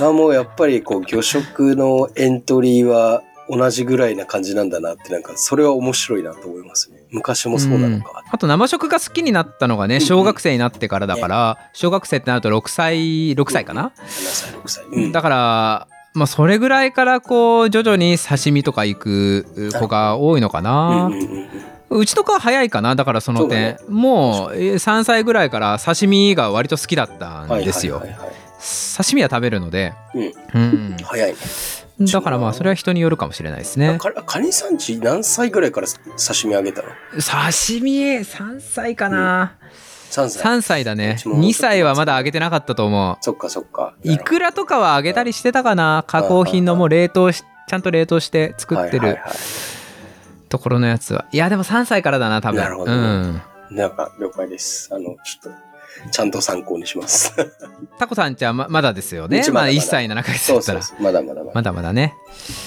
[0.00, 6.98] まあもうやっぱりこう、魚食のエントリーは同じぐらいな感じなんだなって、なんか、それは面白いなと思いますね。
[7.10, 8.22] 昔もそうなのか。
[8.30, 14.84] あと生食が好きになったのがね小学生になってからだから小学生ってなると6歳6歳かな、7歳、6歳。
[14.84, 15.12] うん。
[15.12, 21.48] だからまあそれぐらいからこう徐々に刺身とか行く子が多いのかうんな、うんうん
[21.90, 22.00] うん。
[22.00, 28.00] うちとかは早いかなだからその点、もうえー3歳ぐらいから刺身が割と好きだったんですよ。
[28.00, 29.92] 刺身は食べるので、
[30.54, 31.30] うん、早い。
[31.30, 31.36] ね。
[31.98, 33.98] だからまあそれは人によるかもしれないですね。
[33.98, 36.88] かカニさんち何歳ぐらいから刺身あげたの？
[37.12, 39.56] 刺身？3歳かな、
[40.10, 40.58] ?3 歳。
[40.58, 41.14] 3歳だね。
[41.16, 43.16] うちも2歳はまだあげてなかったと思う。
[43.22, 43.94] そっかそっか。
[44.02, 46.04] いくらとかはあげたりしてたかな？
[46.06, 49.18] 加工品のもう冷凍しちゃんと冷凍して作ってる
[50.50, 51.24] ところのやつは。
[51.32, 52.58] いやでも3歳からだな多分。
[52.58, 52.98] なるほどね。
[52.98, 53.42] うん。
[53.70, 53.74] い。
[53.74, 54.90] なんか了解です。
[54.92, 55.50] あの、ちょっと、
[56.10, 57.34] ちゃんと参考にします。
[57.98, 61.04] タコさんちはままだですよねまだうちまだまだ1歳7ヶ月だったらそうそう。
[61.04, 61.52] まだまだまだ。
[61.54, 62.14] まだまだね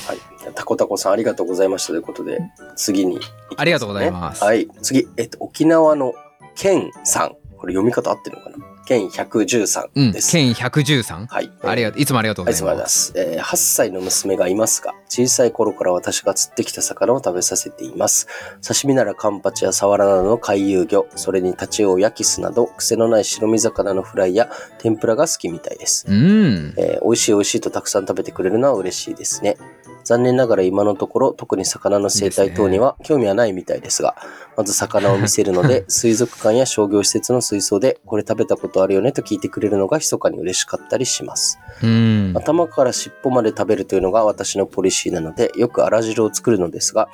[0.08, 0.18] はい。
[0.56, 2.40] タコタコさんありがとうございましたということで、
[2.76, 3.20] 次に、
[3.56, 4.68] ありがとうございますはい。
[4.82, 6.14] 次、えっと、沖縄の
[6.56, 7.36] ケンさん。
[7.58, 8.58] これ読み方合ってるのかな？
[8.90, 10.32] ケン113うんです。
[10.32, 11.52] 県113はい。
[11.62, 13.34] ありがとういつもありがとうはい、すございまみません。
[13.36, 18.28] えー8歳の娘がいますが、小さい頃から私が釣ってきた魚を食べさせています。
[18.68, 24.50] 刺身ならカンパチやサワラなどの回遊魚、それにタチウオやキスなど、癖のない白身魚のフライや
[24.80, 26.08] 天ぷらが好きみたいです。
[26.08, 29.58] うんえー美味しい美味しいとたくさん食べてくれるのは嬉しいですね。
[30.04, 34.16] 残念ながら今のところ特に魚の生態等には興味はないみたいですが、
[34.58, 41.60] まず魚を見せるので、 水族館や商業施設の水槽でこれ食べたことあるよねと聞いてくれるのが密かに嬉しかったりします。
[41.84, 47.10] うん頭から尻尾まで食べるというのが私のポリシーなので、よくあら汁を作るのですが、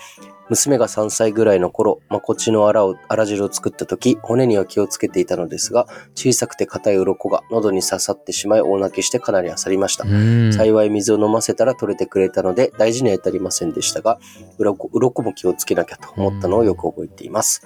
[0.50, 10.06] 娘が3歳ぐらいの頃、まこっちのあらをあら汁を作った時、骨には気をつけていたのですが、小さくて硬い鱗が喉に刺さってしまい大泣きしてかなり焦りました。
[10.08, 14.20] うん幸い水を飲ませたら取れてくれたので大事には至りませんでしたが、
[14.60, 17.66] 鱗鱗も気をつけなきゃと思ったのをよく覚えています。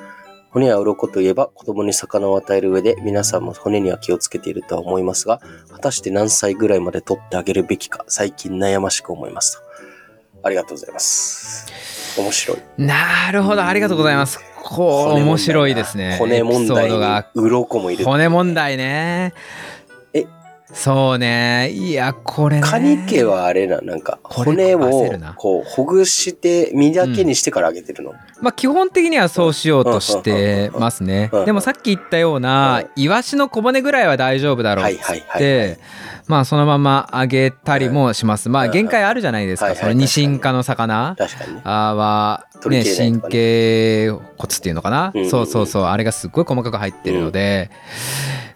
[0.52, 5.40] 骨や鱗といえば子供に魚を与える上で皆さんも骨には気をつけているとは思いますが、
[5.72, 9.64] 果たして何歳ぐらいまで取ってあげるべきか最近悩ましく思いますと。
[10.42, 11.68] ありがとうございます。
[12.18, 12.58] 面白い。
[12.78, 16.98] なるほどありがとうございますこう面白いですね骨問題に
[17.36, 18.06] 鱗もいる。
[18.06, 19.79] 骨問題ねえ
[20.74, 21.70] そうね。
[21.72, 22.62] いやこれね。
[22.62, 24.80] カニ家はあれな、なんか骨を
[25.36, 28.14] こうほぐして身だけにしてからあげてるの？
[28.42, 31.30] まあ基本的にはそうしようとしてますね。
[31.32, 31.38] うん。
[31.38, 31.40] うん。
[31.42, 31.46] うん。
[31.48, 34.98] でもさっき言ったようなイワシの小骨ぐらいは大丈夫だろうっ。
[35.38, 35.80] て。
[36.28, 38.72] まあそのまま揚げたりもします、まあうん。
[38.72, 41.16] 限界あるじゃないですか、そのニシン科の魚。
[41.64, 44.22] は、取ね、神経骨
[44.56, 45.22] っていうのかな、うん。
[45.22, 45.84] うんうんそうそうそう。
[45.86, 47.72] あれがすっごい細かく入ってるので、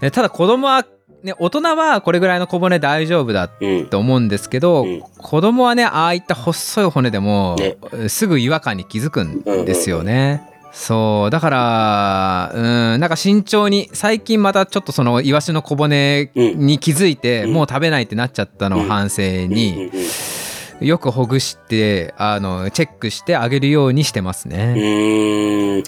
[0.01, 0.85] えただ子供は
[1.23, 3.87] ね大人はこれぐらいの小骨大丈夫だうん。
[3.87, 7.77] と思うんですけど、うん子供はねああいった細い骨でも、ね
[8.09, 10.49] すぐ違和感に気づくんですよね。
[10.73, 19.89] そうだからうんなんか慎重に最近またちょっとそのイワシの小骨に気づいて、うんもう食べないってなっちゃったのを反省に、うんうんうん
[20.81, 24.73] よくほぐしてあのチェックしてあげるようにしてますうね。
[24.75, 25.83] ーん。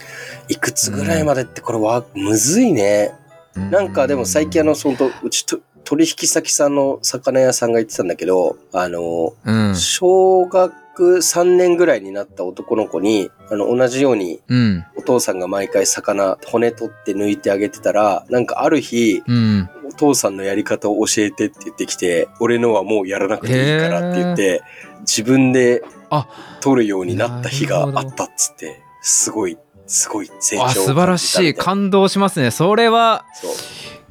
[0.48, 3.12] いくつぐらいまでってこれはむずいね。
[3.56, 9.76] なんかでも最近あの、そのとうちと取引先さんの魚屋さんが言ってたんだけど、あの、うん。
[9.76, 14.86] 小学3年ぐらいになった男の子に、あの、同じようにうん。
[14.98, 19.70] お父さんが毎回魚、骨取って抜いてあげてたら、なんかある日、うん。
[19.88, 24.62] お父さんのやり方を教えてって言ってきて、俺のはもうやらなくていいからって言って、
[25.02, 26.28] 自分であ
[26.62, 29.58] 取るようになった日があったっつって、すごい、
[29.88, 31.54] すごい成長素晴らしい。
[31.54, 32.52] 感動しますね。
[32.52, 33.26] それは。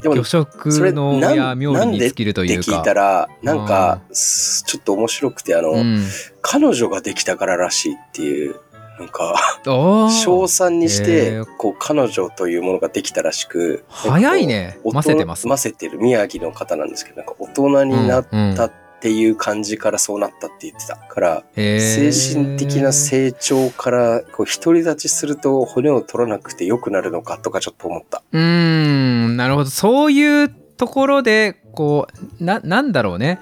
[0.03, 6.05] でも魚食のや妙に尽きるとって聞いうかいたら、なんか、すちょっと面白くて、あの、うん、
[6.43, 8.61] 彼女ができたかららしいっていう、
[8.99, 9.35] なんか、
[9.67, 10.11] おー。
[10.11, 14.79] 小3にしへてー、こう、彼女というものができたらしく、早いね。
[14.93, 15.47] ませてます。
[15.47, 18.73] ませてる宮城の方なんですけど、なんか大人になったっ
[19.05, 28.23] ていう感じからそうなったって言ってたから、精神的な成長から、こう、独り立ちすると骨を取らなくて良くなるのかとかちょっと思った。
[28.33, 32.09] うーんなるほどそういうところでこ
[32.41, 33.41] うななんだろうね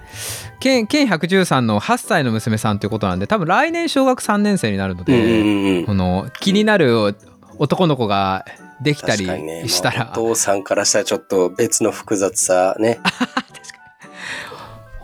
[0.59, 5.85] 県県113の8歳の娘さんということなんで多分来年小学3年生になるので。
[5.85, 7.15] この気になる
[7.57, 8.45] 男の子が
[8.81, 9.25] できたり
[9.69, 12.99] したら、まあお父さんからしたらちょっと別の複雑さね。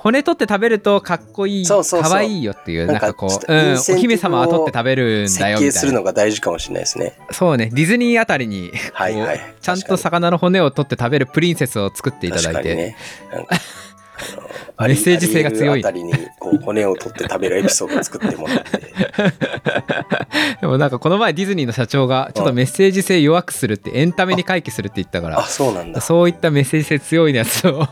[0.10, 7.18] 骨取って食べるとかっこいいそうそうそうかわいいよっていうななんんかこう、うん、お姫様は取って食べるんだ設よみたいな計するのが大事かもしれないですね。
[7.32, 12.96] そうねディズニーあたりにはいはいちゃんと魚の骨を取って食べるプリンセスを作っていただいて、
[13.30, 13.60] 確かにね。
[14.78, 18.80] あのメッセージ性が強いあたりにこう骨を取って食べるエピソードを作ってもらって。
[20.62, 26.02] でもなんかこの前ディズニーの社長がちょっとメッセージ性弱くするってエンタメに回帰するって言ったかあ、らそうなんだ。
[26.02, 27.88] そういったメッセージ性強いやつを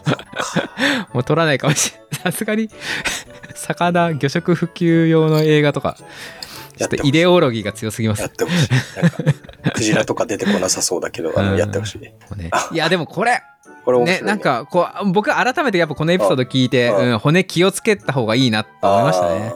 [1.13, 2.69] もう撮らないかもしれないさすがに
[3.55, 5.97] 魚魚食普及用の映画とか
[6.77, 9.01] ちょっとイデオロギーが強すぎますやってほしい。
[9.01, 11.99] なんか、クジラとか出てこなさそうだけど、あの、うんやってほしい。
[11.99, 12.13] ね
[12.71, 13.41] いやでもこれ
[13.87, 19.53] これ面白い、ねなん、かこう僕改めてやっぱこのエピソード聞いて、あうん、骨気をつけた方がいいなと思いましたね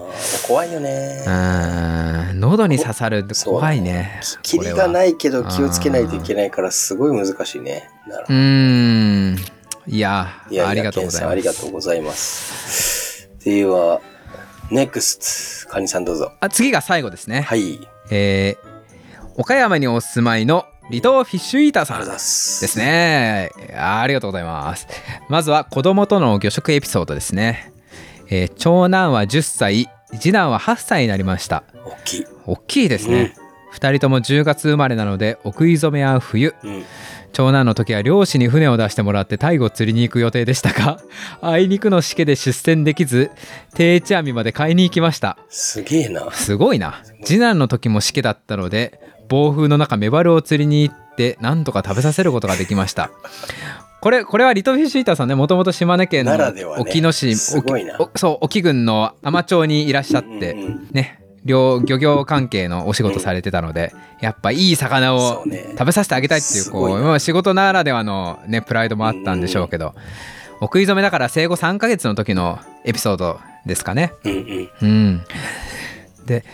[0.47, 1.21] 怖いよね。
[1.27, 7.89] うん喉に刺さるって怖いねきりがないいけど気をつけないといけないから、すごい難しいね。
[8.07, 9.37] なるほうーん
[9.87, 10.29] いや
[10.65, 13.29] ありがとうございケンさんありがますとうございます。
[13.43, 13.99] では、
[14.69, 16.31] NEXT、カニさんどうぞ。
[16.39, 17.85] あ次が最後ですね、はい。
[18.09, 18.71] えー
[19.37, 22.05] 岡山にお住まいの離島フィッシュイーターさん。
[22.05, 24.87] ですねありがとうございます
[25.29, 27.71] まずは子供との魚食エピソードですね、
[28.29, 32.25] えー長男は10歳次男は8歳になりました大きい。
[32.45, 33.33] 大きいですね、
[33.73, 36.69] 2人とも10月生まれなのでお食い初めは冬うん。
[36.75, 36.83] うん。
[37.33, 40.99] 長男の時は漁師に船を出してもらってタイを釣りに行く予定でしたが
[41.41, 43.31] あいにくのしけで出船できず
[43.73, 46.29] 定置網まで買いに行きましたすげえな。
[46.31, 48.99] すごいな次男の時もしけだったので
[49.31, 53.09] 暴風の中メバルを釣りに行ってなんとか食べさせることができました。
[54.01, 56.35] これこれはリトフィッシュイーターさんねもともと島根県の
[56.79, 57.95] 沖野市、すごいな。
[57.99, 60.65] 沖おそう沖郡の海士町にいらっしゃって、うんうん。
[60.65, 69.95] うんね漁漁業関係のお仕事されてたので、やっぱいい魚を食べさせてあげたいっていうこすごいう仕事ならではのねプライドもあったんでしょうけど、
[70.59, 74.13] お食い初めだから生後3ヶ月の時のエピソードですかね。
[74.23, 74.69] うん。
[74.81, 75.23] うん。
[76.35, 76.45] うん、で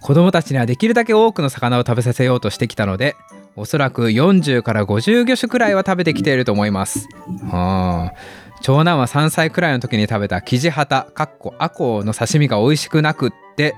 [0.00, 3.16] 子供たちにはできるだけ多くの魚を食べさせようとしてきたので
[3.56, 7.08] おそらく40から50魚種くらいは食べてきていると思います。
[7.50, 13.74] はあ長男は3歳くらいの時に食べたキジハタかっこアコウの刺身が美味しくなくって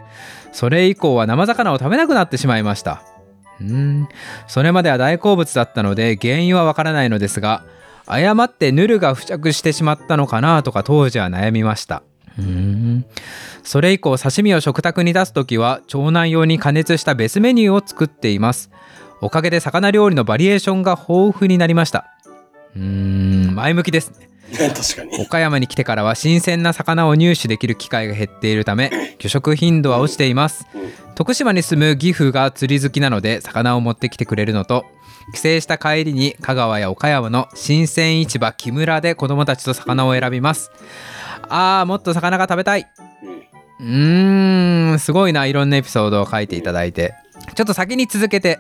[0.52, 3.02] それ以降は生魚を食べなくなってしまいました。
[3.60, 4.08] うん。
[4.46, 7.64] それまでは大好物だったので原因はわからないのですが
[8.06, 12.02] 誤ってヌルが付着してしまったのかなとか当時は悩みました。
[12.38, 13.04] うん。
[13.62, 18.70] それ以降刺身を食卓に出す時は長男用に加熱した別メニューを作っています。
[19.20, 22.06] おかげで魚料理のバリエーションが豊富になりました。
[22.74, 24.28] うーん前向きですね。
[24.56, 25.22] 確かに。
[25.22, 30.66] 岡山に来てからは新鮮な魚を入手できる機会が減っているため魚食頻度は落ちています。
[30.74, 34.84] うん徳島に住む義父が釣り好きなので魚を持ってきてくれるのと
[35.32, 40.70] 帰省した帰りに香川や岡山の新鮮市場木村で子供たちと魚を選びます
[41.48, 42.86] あーもっと魚が食べたい。
[43.80, 43.88] うん。
[43.88, 47.14] うーんすごいないろんなエピソードを書いていただいて。
[47.54, 48.58] ちょっと先に続けて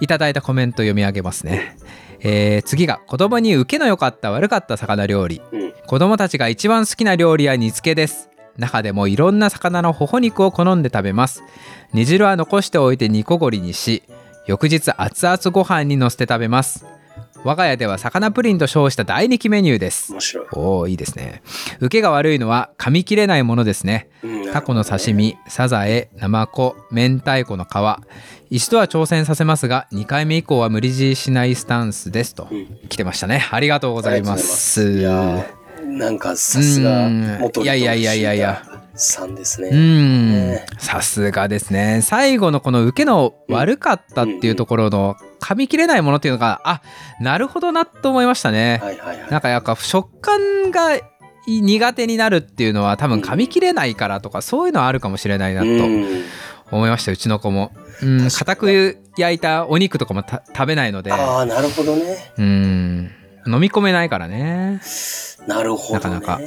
[0.00, 1.76] いただいたコメント読み上げますね、
[2.20, 5.42] えー次が子供に受けの良かった悪かった魚料理。
[5.52, 5.62] うん。
[5.62, 5.72] うん。
[5.86, 8.28] 子供たちが一番好きな料理は煮付けです。
[8.56, 11.42] 中でもいろんな魚の頬肉を好んで食べます。
[11.94, 14.02] 煮汁は残しておいて煮こごりにし
[14.46, 16.84] 翌日熱々ご飯にのせて食べます
[17.44, 20.12] 我が家では魚プリンと称した大人気メニューです。
[20.12, 20.46] 面白い。
[20.52, 21.42] おーいいですね。
[21.80, 24.08] 受けが悪いのは噛み切れないものですね。
[24.22, 24.52] うん。
[24.52, 25.12] タコの刺。
[25.12, 27.68] 身サザエナマコ明太子の皮。
[28.50, 32.48] 一度は挑戦させますが2回目以降は無理強いしないスタンスですと。
[32.50, 32.78] うん。
[32.88, 33.46] 来てましたね。
[33.50, 34.98] ありがとうございます。
[34.98, 38.62] いやーなんかさすがいやいやいやいやいや。
[38.94, 39.70] さんですうね。
[39.70, 40.50] ん。
[40.50, 40.66] ね。
[40.78, 42.00] さすがですね。
[42.02, 46.82] 最後のこの受けの悪かったっていうところの噛み切れないものっていうのがあ
[47.20, 48.80] なるほどなと思いましたね。
[48.82, 49.30] はいはいはい。
[49.30, 50.98] なんかやっぱ食感が
[51.46, 56.06] 苦手になるっていうのは多分噛み切れないからとかそういうのはあるかもしれないなとうん。
[56.70, 57.72] 思いましたうちの子も。
[58.02, 61.12] うん固く焼いたお肉とかもた食べないので。
[61.12, 62.32] ああ、なるほどね。
[62.38, 63.10] うん
[63.48, 64.80] 飲み込めないからね。
[65.46, 66.14] なるほどね。
[66.14, 66.40] なかなか。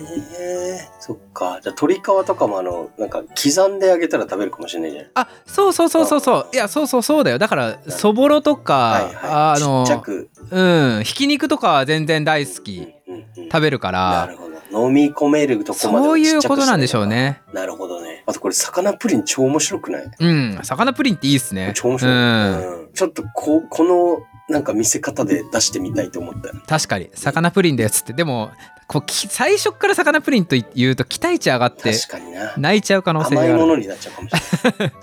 [0.99, 1.60] そっか。
[1.62, 6.47] じゃあ鶏皮とかもあの、なんか刻んであげたら食べるかもしれないじゃないあそうそうそうそうそう。
[6.54, 7.39] いやそうそうそうだよ。
[7.39, 9.14] だからそぼろとか、はいはい。
[9.24, 10.30] あのちっちゃく。
[10.52, 11.04] うん。
[11.04, 12.93] ひき肉とかは全然大好き。
[13.08, 13.49] うんうんうん。
[13.49, 14.52] 食べるかならるほど。
[14.88, 17.41] 飲み込めるとこまでそういうことなんでしょうね。
[17.54, 18.24] なるほどね。
[18.26, 20.12] あとこれ魚プリン超面白くない？
[20.20, 20.60] うん。
[20.64, 21.72] 魚プリンっていいっすね。
[21.76, 22.14] 超面白い。
[22.14, 22.82] うん。
[22.84, 22.93] うん。
[22.93, 24.20] ちょっとこ、この、
[24.52, 26.56] なんか見せ方で出してみたいと思ったよ。
[26.68, 27.10] 確かに。
[27.14, 28.14] 魚プリンだよっつって。
[28.14, 28.52] でも
[28.88, 32.54] こうき最初から魚プリンと言うと期待値上がって確かにな。
[32.58, 34.91] 泣いちゃう可能性があ甘いものるになっちゃうかもしれない。
[34.91, 35.02] 確か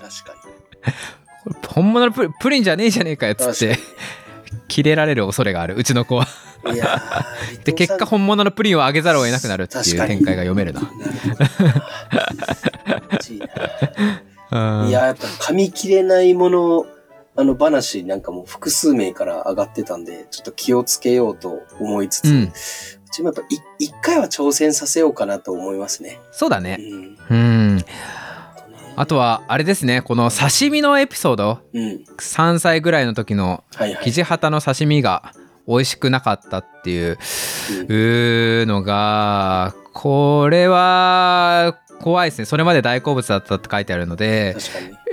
[1.67, 3.35] 本物のプリンプリンじゃねえじゃねえかよ。
[3.35, 3.77] つって
[4.67, 5.75] キレられる恐れがある。
[5.75, 6.27] うちの子は。
[7.63, 10.81] で結果本物のプリンをあげざるを得なくなるっていう展開が読めるな。
[14.87, 16.85] いや、やっぱ噛み切れないもの、
[17.39, 22.51] あの話なんかもう複数名から上がってたんで、ちょっと気をつけようと思いつつ、ううん
[23.11, 23.45] ちもやっぱい
[23.79, 26.19] 一回は挑戦させようかなと思いますね。
[26.31, 27.17] うそうだねん。
[27.29, 27.85] うん
[28.95, 32.03] あとはあれですねこの刺身のエピソードうん。
[32.17, 33.63] 3歳ぐらいの時の。
[34.03, 35.31] キジハタの刺身が
[35.65, 42.45] 美味しくなかったっていうのがこれは怖いですね。
[42.45, 44.55] それまで大好物だったって書いてあるので。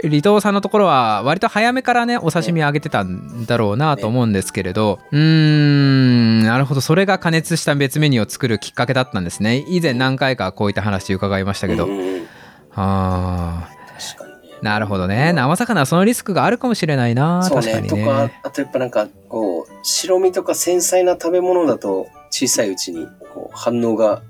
[0.02, 4.98] 離島さんのところは割と早めからねお刺身あげてたんだろうなと思うんですけれど。
[5.10, 6.80] うーんなるほど。
[6.80, 9.64] それが加熱した別メニューを作るきっかけだったんですね。
[9.68, 11.86] 以前何回かこういった話伺いましたけど。
[11.86, 12.26] うん。
[12.74, 13.68] あ
[14.16, 15.32] 確かになるほどね。
[15.32, 17.42] 生魚はそのリスクがあるかもしれないな。
[17.42, 17.88] そう確かにね。
[17.88, 24.22] とかね、あとやっぱなんか、こう、白身とか繊細な食べ物だと、小さいうちに、こう、反応が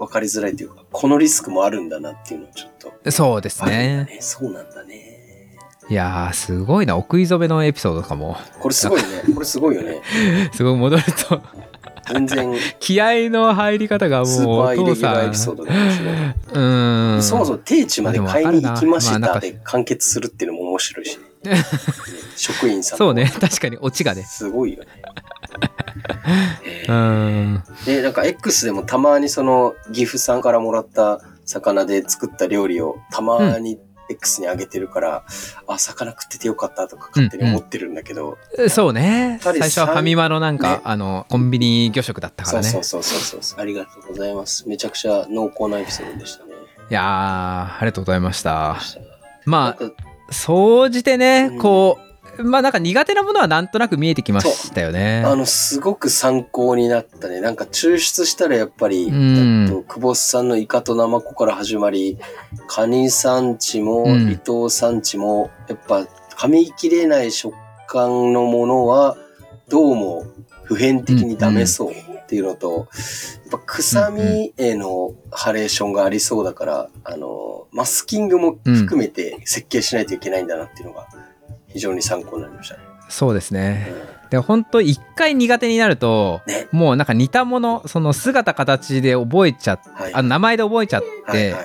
[0.00, 2.72] 分かりづらいというか、このリスクもあるんだなっていうのをちょっ
[3.02, 3.10] と。
[3.10, 4.18] そうですねね。
[4.20, 5.18] そうなんだね。
[5.90, 9.08] いやーすごいなお食い初めのエピソードとかもこれすごいね。
[9.34, 10.00] これすごいよね。
[10.54, 11.42] すごい戻ると
[12.12, 16.14] 全然、気合の入り方がスーもうおパーイレギュラーエピソードで面白い。
[16.14, 21.29] うーんそもそも定地まで買いに行きましたで完結するっていうのも面白いしね。
[21.44, 21.64] ね
[22.36, 23.32] 職員さんそうね。
[23.40, 24.22] 確かにオチがね。
[24.24, 24.88] すごいよね。
[26.64, 26.92] えうー。
[26.92, 33.78] んで、なんか X でもたまにその岐阜さんからもらった魚で作った料理をたまに
[34.10, 35.24] X にあげてるから、
[35.66, 38.38] あ、魚食っててよかったとか勝手に思ってるんだけど、
[38.68, 39.40] そうね。
[39.42, 40.80] ぱり最初はファミマのなんか、ね。
[40.84, 42.68] あのコンビニ魚食だったからね。
[42.68, 43.60] そうそうそうそうそう。
[43.60, 44.68] ありがとうございます。
[44.68, 46.50] めちゃくちゃ濃厚なエピソードでしたね。
[46.90, 48.76] いやーありがとうございました。
[49.44, 51.58] まあ総じてねうん。
[51.58, 52.10] こう
[52.42, 55.22] まあなんか苦手なものはなんとなく見えてきましたよね。
[55.26, 57.40] あの、すごく参考になったね。
[57.40, 59.68] なんか抽出したらやっぱり、うん。
[59.68, 62.18] と、久保さんのイカとナマコから始まり、
[62.66, 64.24] カニ産地も、うん。
[64.26, 66.06] 離島産地も、やっぱ
[66.36, 67.54] 噛み切れない食
[67.86, 69.16] 感のものは、
[69.68, 70.24] どうも
[70.64, 72.86] 普遍的にダメそうっていうのと、
[73.42, 81.08] やっぱ臭みへのハレーションがありそうだから、あの、マスキングも含めて設計しないといけないんだなっていうのが、
[81.66, 82.82] 非常に参考になりましたね。
[83.08, 83.92] そうですね。
[84.30, 86.68] で本当一回苦手になるとね。
[86.70, 90.14] もうなんか似たものその姿形で覚えちゃっはい。
[90.14, 91.64] あ名前で覚えちゃって、はいはいはい。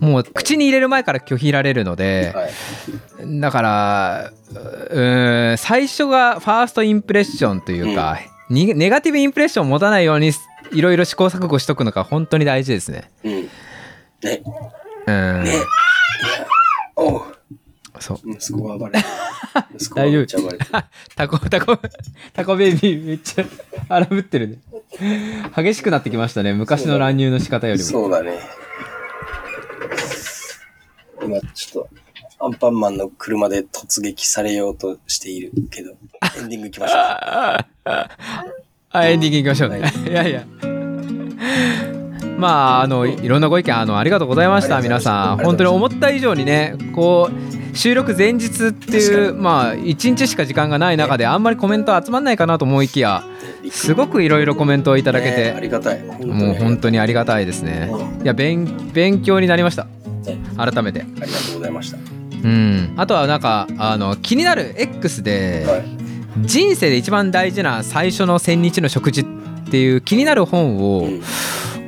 [0.00, 10.32] もう口に入れる前から拒否られるので、はい、だからうーん最初がファーストインプレッションというか、にネガティブインプレッションを持たないように
[10.72, 13.10] いろいろ試行錯誤しとくのが本当に大事ですね。
[13.22, 13.32] うん。
[13.42, 14.42] ね。
[15.06, 15.52] うん、ね。
[16.96, 17.22] おう。
[18.00, 19.06] そう息子が暴れる。
[19.74, 20.58] 息子が めっちゃ暴れ
[21.14, 21.78] タコ、タコ、
[22.32, 23.44] タコベイビーめっちゃ
[23.88, 24.58] 荒ぶってるね。
[25.56, 26.52] 激しくなってきましたね。
[26.52, 27.86] 昔の乱入の仕方よりも。
[27.86, 28.38] そうだね。
[31.22, 31.90] 今、ちょっと、
[32.42, 35.90] アンパンマンの車で突撃されようとしているけど、
[36.38, 36.98] エンディング行きましょう。
[36.98, 37.66] あ
[38.92, 39.82] あ、エンディングいきましょうね。
[40.08, 40.44] いやいや。
[42.38, 45.38] まあ、あの、いろんなご意見、あの、ありがとうございました、皆さん。
[45.44, 53.22] 本当に思った以上にね、こう、収録前日っていう、まあ、1日しか時間がない中で、あんまりコメント集まんないかなと思いきや、
[53.70, 56.02] すごくいろいろコメントをいただけねあて、りがたい。
[56.02, 57.92] もう本当にありがたいですね。
[58.22, 59.84] いや、勉勉強になりました。
[59.84, 61.02] ね改めて。
[61.02, 62.19] ありがとうございました。
[62.42, 62.94] うん。
[62.96, 65.84] あとは、なんか、あの、気になる X で、はい。
[66.46, 69.24] 人生で一番大事な最初の千日の食事っ
[69.70, 71.22] ていう気になる本をうん。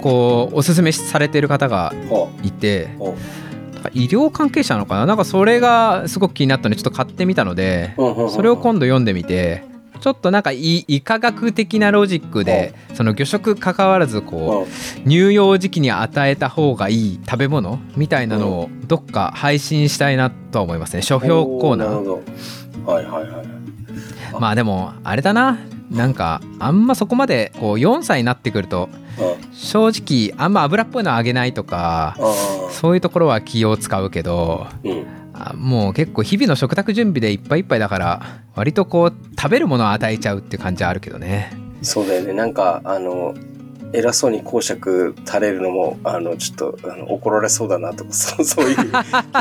[0.03, 2.89] こうおすすめされてる方がはいて
[3.93, 5.07] 医療関係者なのかな？
[5.07, 9.63] なんかそれがすごく気になったのでちょっと買ってみたのでそれを今度読んでみて
[10.03, 22.05] ちょっとなんか医医科学的なロジックでその魚食関わらずこう乳幼児期に与えた方がいい食べ物みたいなのをどっか配信したいなとは思いますね書評コーナーなるほ
[22.85, 22.93] ど。
[22.93, 23.47] はいはいはい。
[24.41, 28.89] まあでもあれだななんかあんまそこまでこう4歳になってくると
[29.53, 32.17] 正直あんま油っぽいのあげないとか。
[32.73, 35.22] そういうところは気を使うけどうん。
[35.51, 38.23] あもう結構日々の食卓準備でいっぱいいっぱいだから
[38.55, 42.33] 割とこう食べるものを与えちゃうって感じはあるけどねそうだよね。
[42.33, 43.35] なんか、あの、
[43.93, 48.81] 偉そうに講釈垂れるのも、あの、ちょっと、あの怒られそうだなとか、 そうそういう気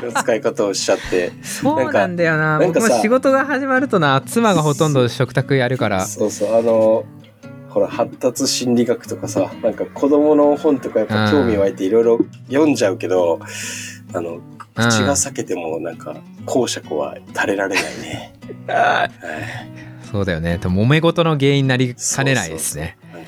[0.06, 1.32] の使い方をしちゃって。
[1.42, 7.06] そうなんだよな僕も仕事が始まるとな妻がほとんど食卓やるからそうそう、あの、
[7.70, 13.40] ほら、発達心理学とかさ、なんか子供の本とかやっぱ興味湧いていろいろ読んじゃうけど、
[14.14, 14.40] あの、
[14.76, 18.34] 口が裂けてもなんか、講釈は垂れられないね。
[18.68, 19.06] は
[19.86, 20.60] いそうだよね。
[20.62, 22.98] 揉め事の原因になりかねないですね。
[23.14, 23.24] なん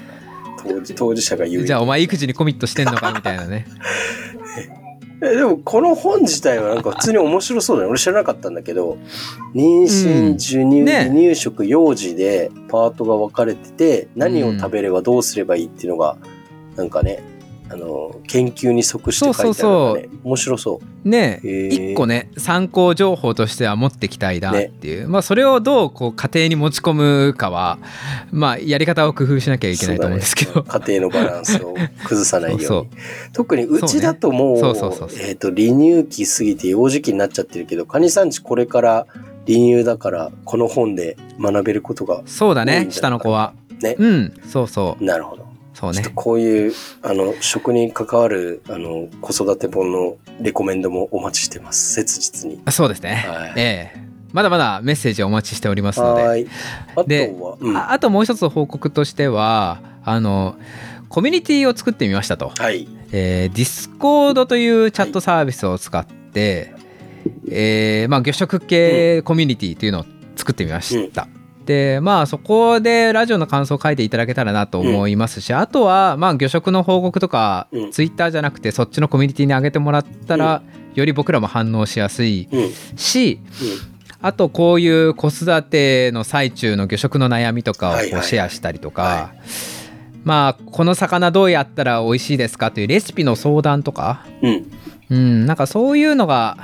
[0.58, 1.64] か当事当事者が言う。
[1.66, 3.66] じゃあお前育児にコミットしてんのかみたいなね。
[5.24, 7.90] えでもこの本自体はなんか普通に面白そうだね。
[7.90, 8.98] 俺知らなかったんだけど、
[9.56, 11.06] 妊娠、授乳、ね。
[11.06, 16.18] 離乳食、幼児でパートが分かれてて、何を食べればどうすればいいっていうのが、
[16.76, 17.24] なんかね、
[17.74, 21.10] あの、研究に即して書いてあるのがね、面白そう。
[21.10, 27.78] ね一個ね参考情報としては持ってきたいなっていう、まあそれをどうこう家庭に持ち込むかは
[28.32, 30.68] まあやり方を工夫しなきゃいけないと思うんですけど、ね。
[30.68, 32.66] 家庭のバランスを崩さないように。
[32.66, 32.88] そう
[33.34, 39.08] 特にうちだともう、離乳期過ぎて幼児期になっちゃってるけど、カニさんちこれから
[39.46, 42.88] 離乳だから、この本で学べることが、そうだね。
[42.90, 43.54] 下の子は。
[43.82, 43.96] ね。
[43.98, 44.34] うん。
[44.48, 45.04] そうそう。
[45.04, 45.43] なるほど。
[45.74, 51.94] そうねこういう、あの、食に関わる、あの、子育て本のレコメンドもお待ちしてます。
[51.94, 52.62] 切実に。
[52.72, 56.48] そうですね、はいええまだまだメッセージお待ちしておりますのではい。
[56.96, 60.56] あでとは、うん、ああともう一つ報告としてはあの
[61.08, 62.88] コミュニティを作ってみましたと、はい。
[63.12, 66.74] えー、ディスコードというチャットサービスを使って、
[67.48, 70.06] えーまあ、魚食系コミュニティというのを
[70.36, 71.28] 作ってみました。
[71.66, 77.92] でまあそこでラジオの感想を書いていただけたらなと思いますし、あとはまあ魚食の報告とか、うん。
[77.92, 80.62] ツイッターじゃなくてそっちのコミュニティに上げてもらったら、
[80.96, 82.60] より僕らも反応しやすいうん。
[82.64, 82.72] うん。
[82.98, 83.40] し
[84.22, 88.22] あとこういう子育ての最中の魚食の悩みとかをこはいはい。
[88.22, 89.34] うシェアしたりとか、は
[90.24, 94.72] まあこの魚どうやったら美味しいですかというレシピの相談とか、うん。
[95.10, 96.58] うん、なんかそういうのが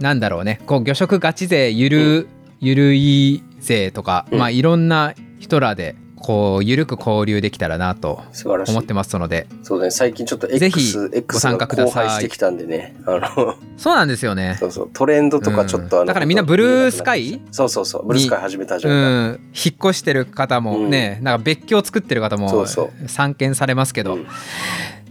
[0.00, 0.60] なんだろうね。
[0.66, 2.28] こう魚食ガチ勢ゆる、
[2.60, 8.84] ゆるい勢とか、うんまあいろんな人らでこうゆるく交流できたらなと思っ。
[8.84, 9.90] てますのでそうだね。
[9.90, 12.96] 最近ちょっと X、ぜひ X ご参加くださいしてきたんでね。
[13.06, 14.90] あの、そうなんですよねそうそう。
[14.92, 18.06] トレンドとかちょっとあの、うんだからみんなブルースカイそうそうそう。
[18.06, 19.08] ブルースカイ始めた始うめた。
[19.08, 22.66] ん、引っ越してる方もね、なんか別居を作ってる方も
[23.06, 24.26] 散見されますけど、うん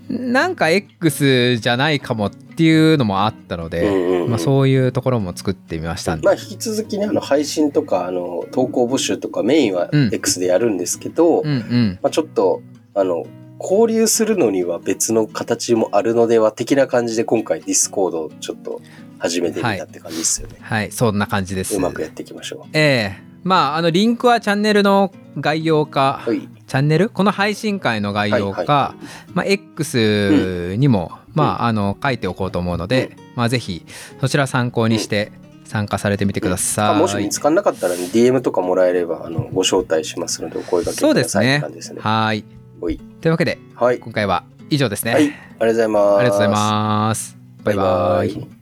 [0.09, 4.29] なんか X じゃないかもっていうのもあったので、うんうんうん。
[4.29, 10.09] まあ、そういうところも作ってみましたんで、まあ、引き続きね、あの、配信とか、あの、投稿募集とかメインはうん。
[10.13, 11.99] X でやるんですけど、うんうん。
[12.01, 12.61] まあ、ちょっと、
[12.93, 13.25] あの、
[13.59, 18.81] 交流するのには別の形もあるのでは的な感じで今回ディスコードをちょっと
[19.17, 20.57] 始めてみたって感じですよね。
[20.61, 21.75] はいそんな感じです。
[21.75, 23.23] うまくやっていきましょええ。
[23.43, 26.29] まああのリンクはチャンネルの概要か、う。
[26.29, 26.47] はい。
[26.67, 27.09] チャンネル？
[27.09, 28.95] この配信会の概要か、はいは
[29.33, 33.85] まあ、X にも、まあ、あの書いておこうと思うので、まあ、ぜひ
[34.19, 35.31] そちら参考にして
[35.65, 36.99] 参加されてみてください。
[36.99, 42.01] もし見つかんなかったら、ね、DM とかもらえれば、あの、ご招待しますので、お声掛けそうくださいってですねね。
[42.01, 42.43] はい
[42.81, 42.97] おい。
[43.21, 43.99] というわけではい。
[43.99, 45.13] 今回は以上ですね。
[45.13, 45.23] はい。
[45.23, 46.19] ありがとうございます。
[46.19, 47.37] ありがとうございます。
[47.63, 47.85] バイバイ。
[47.85, 48.56] バイバイ